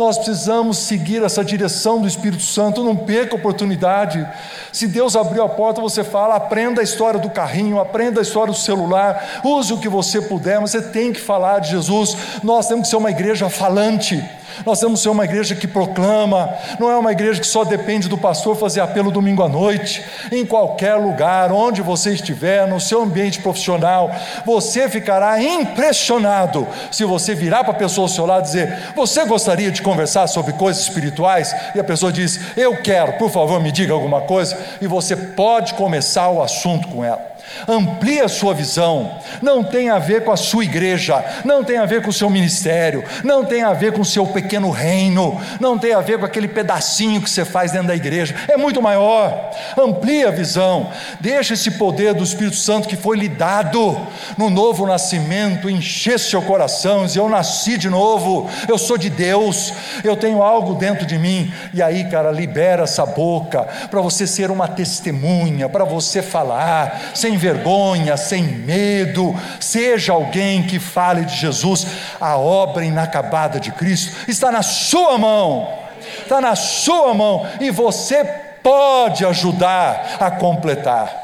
[0.00, 4.26] Nós precisamos seguir essa direção do Espírito Santo, não perca a oportunidade.
[4.72, 8.50] Se Deus abriu a porta, você fala, aprenda a história do carrinho, aprenda a história
[8.50, 12.16] do celular, use o que você puder, mas você tem que falar de Jesus.
[12.42, 14.26] Nós temos que ser uma igreja falante.
[14.64, 18.08] Nós temos que ser uma igreja que proclama, não é uma igreja que só depende
[18.08, 20.04] do pastor fazer apelo domingo à noite.
[20.30, 24.10] Em qualquer lugar, onde você estiver, no seu ambiente profissional,
[24.44, 29.24] você ficará impressionado se você virar para a pessoa ao seu lado e dizer: Você
[29.24, 31.54] gostaria de conversar sobre coisas espirituais?
[31.74, 34.58] E a pessoa diz: Eu quero, por favor, me diga alguma coisa.
[34.80, 37.30] E você pode começar o assunto com ela
[37.68, 41.84] amplie a sua visão, não tem a ver com a sua igreja, não tem a
[41.84, 45.78] ver com o seu ministério, não tem a ver com o seu pequeno reino, não
[45.78, 49.50] tem a ver com aquele pedacinho que você faz dentro da igreja, é muito maior.
[49.78, 50.90] Amplie a visão,
[51.20, 53.98] deixa esse poder do Espírito Santo que foi lhe dado
[54.36, 59.72] no novo nascimento encher seu coração, dizer: Eu nasci de novo, eu sou de Deus,
[60.04, 64.50] eu tenho algo dentro de mim, e aí, cara, libera essa boca para você ser
[64.50, 71.86] uma testemunha, para você falar, sem vergonha, sem medo, seja alguém que fale de Jesus,
[72.20, 75.78] a obra inacabada de Cristo está na sua mão,
[76.22, 78.22] está na sua mão, e você
[78.62, 81.16] pode ajudar a completar.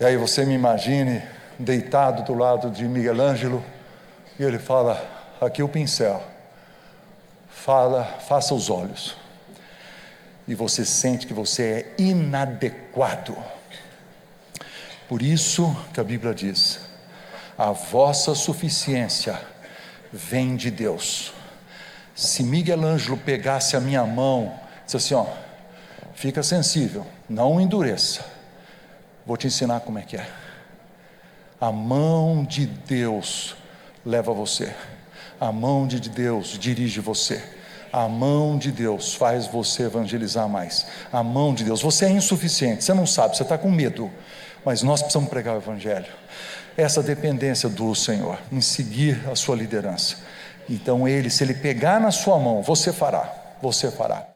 [0.00, 1.22] E aí você me imagine
[1.58, 3.62] deitado do lado de Miguel Ângelo,
[4.38, 5.04] e ele fala:
[5.40, 6.22] aqui o pincel,
[7.48, 9.16] fala, faça os olhos.
[10.46, 11.62] E você sente que você
[11.98, 13.36] é inadequado
[15.12, 16.80] por isso que a Bíblia diz:
[17.58, 19.38] a vossa suficiência
[20.10, 21.34] vem de Deus.
[22.14, 25.26] Se Miguel Ângelo pegasse a minha mão, disse assim: ó,
[26.14, 28.24] fica sensível, não endureça.
[29.26, 30.26] Vou te ensinar como é que é.
[31.60, 33.54] A mão de Deus
[34.06, 34.74] leva você.
[35.38, 37.44] A mão de Deus dirige você.
[37.92, 40.86] A mão de Deus faz você evangelizar mais.
[41.12, 41.82] A mão de Deus.
[41.82, 44.10] Você é insuficiente, você não sabe, você está com medo
[44.64, 46.12] mas nós precisamos pregar o Evangelho.
[46.76, 50.16] Essa dependência do Senhor, em seguir a sua liderança.
[50.68, 54.31] Então, Ele, se Ele pegar na sua mão, você fará, você fará.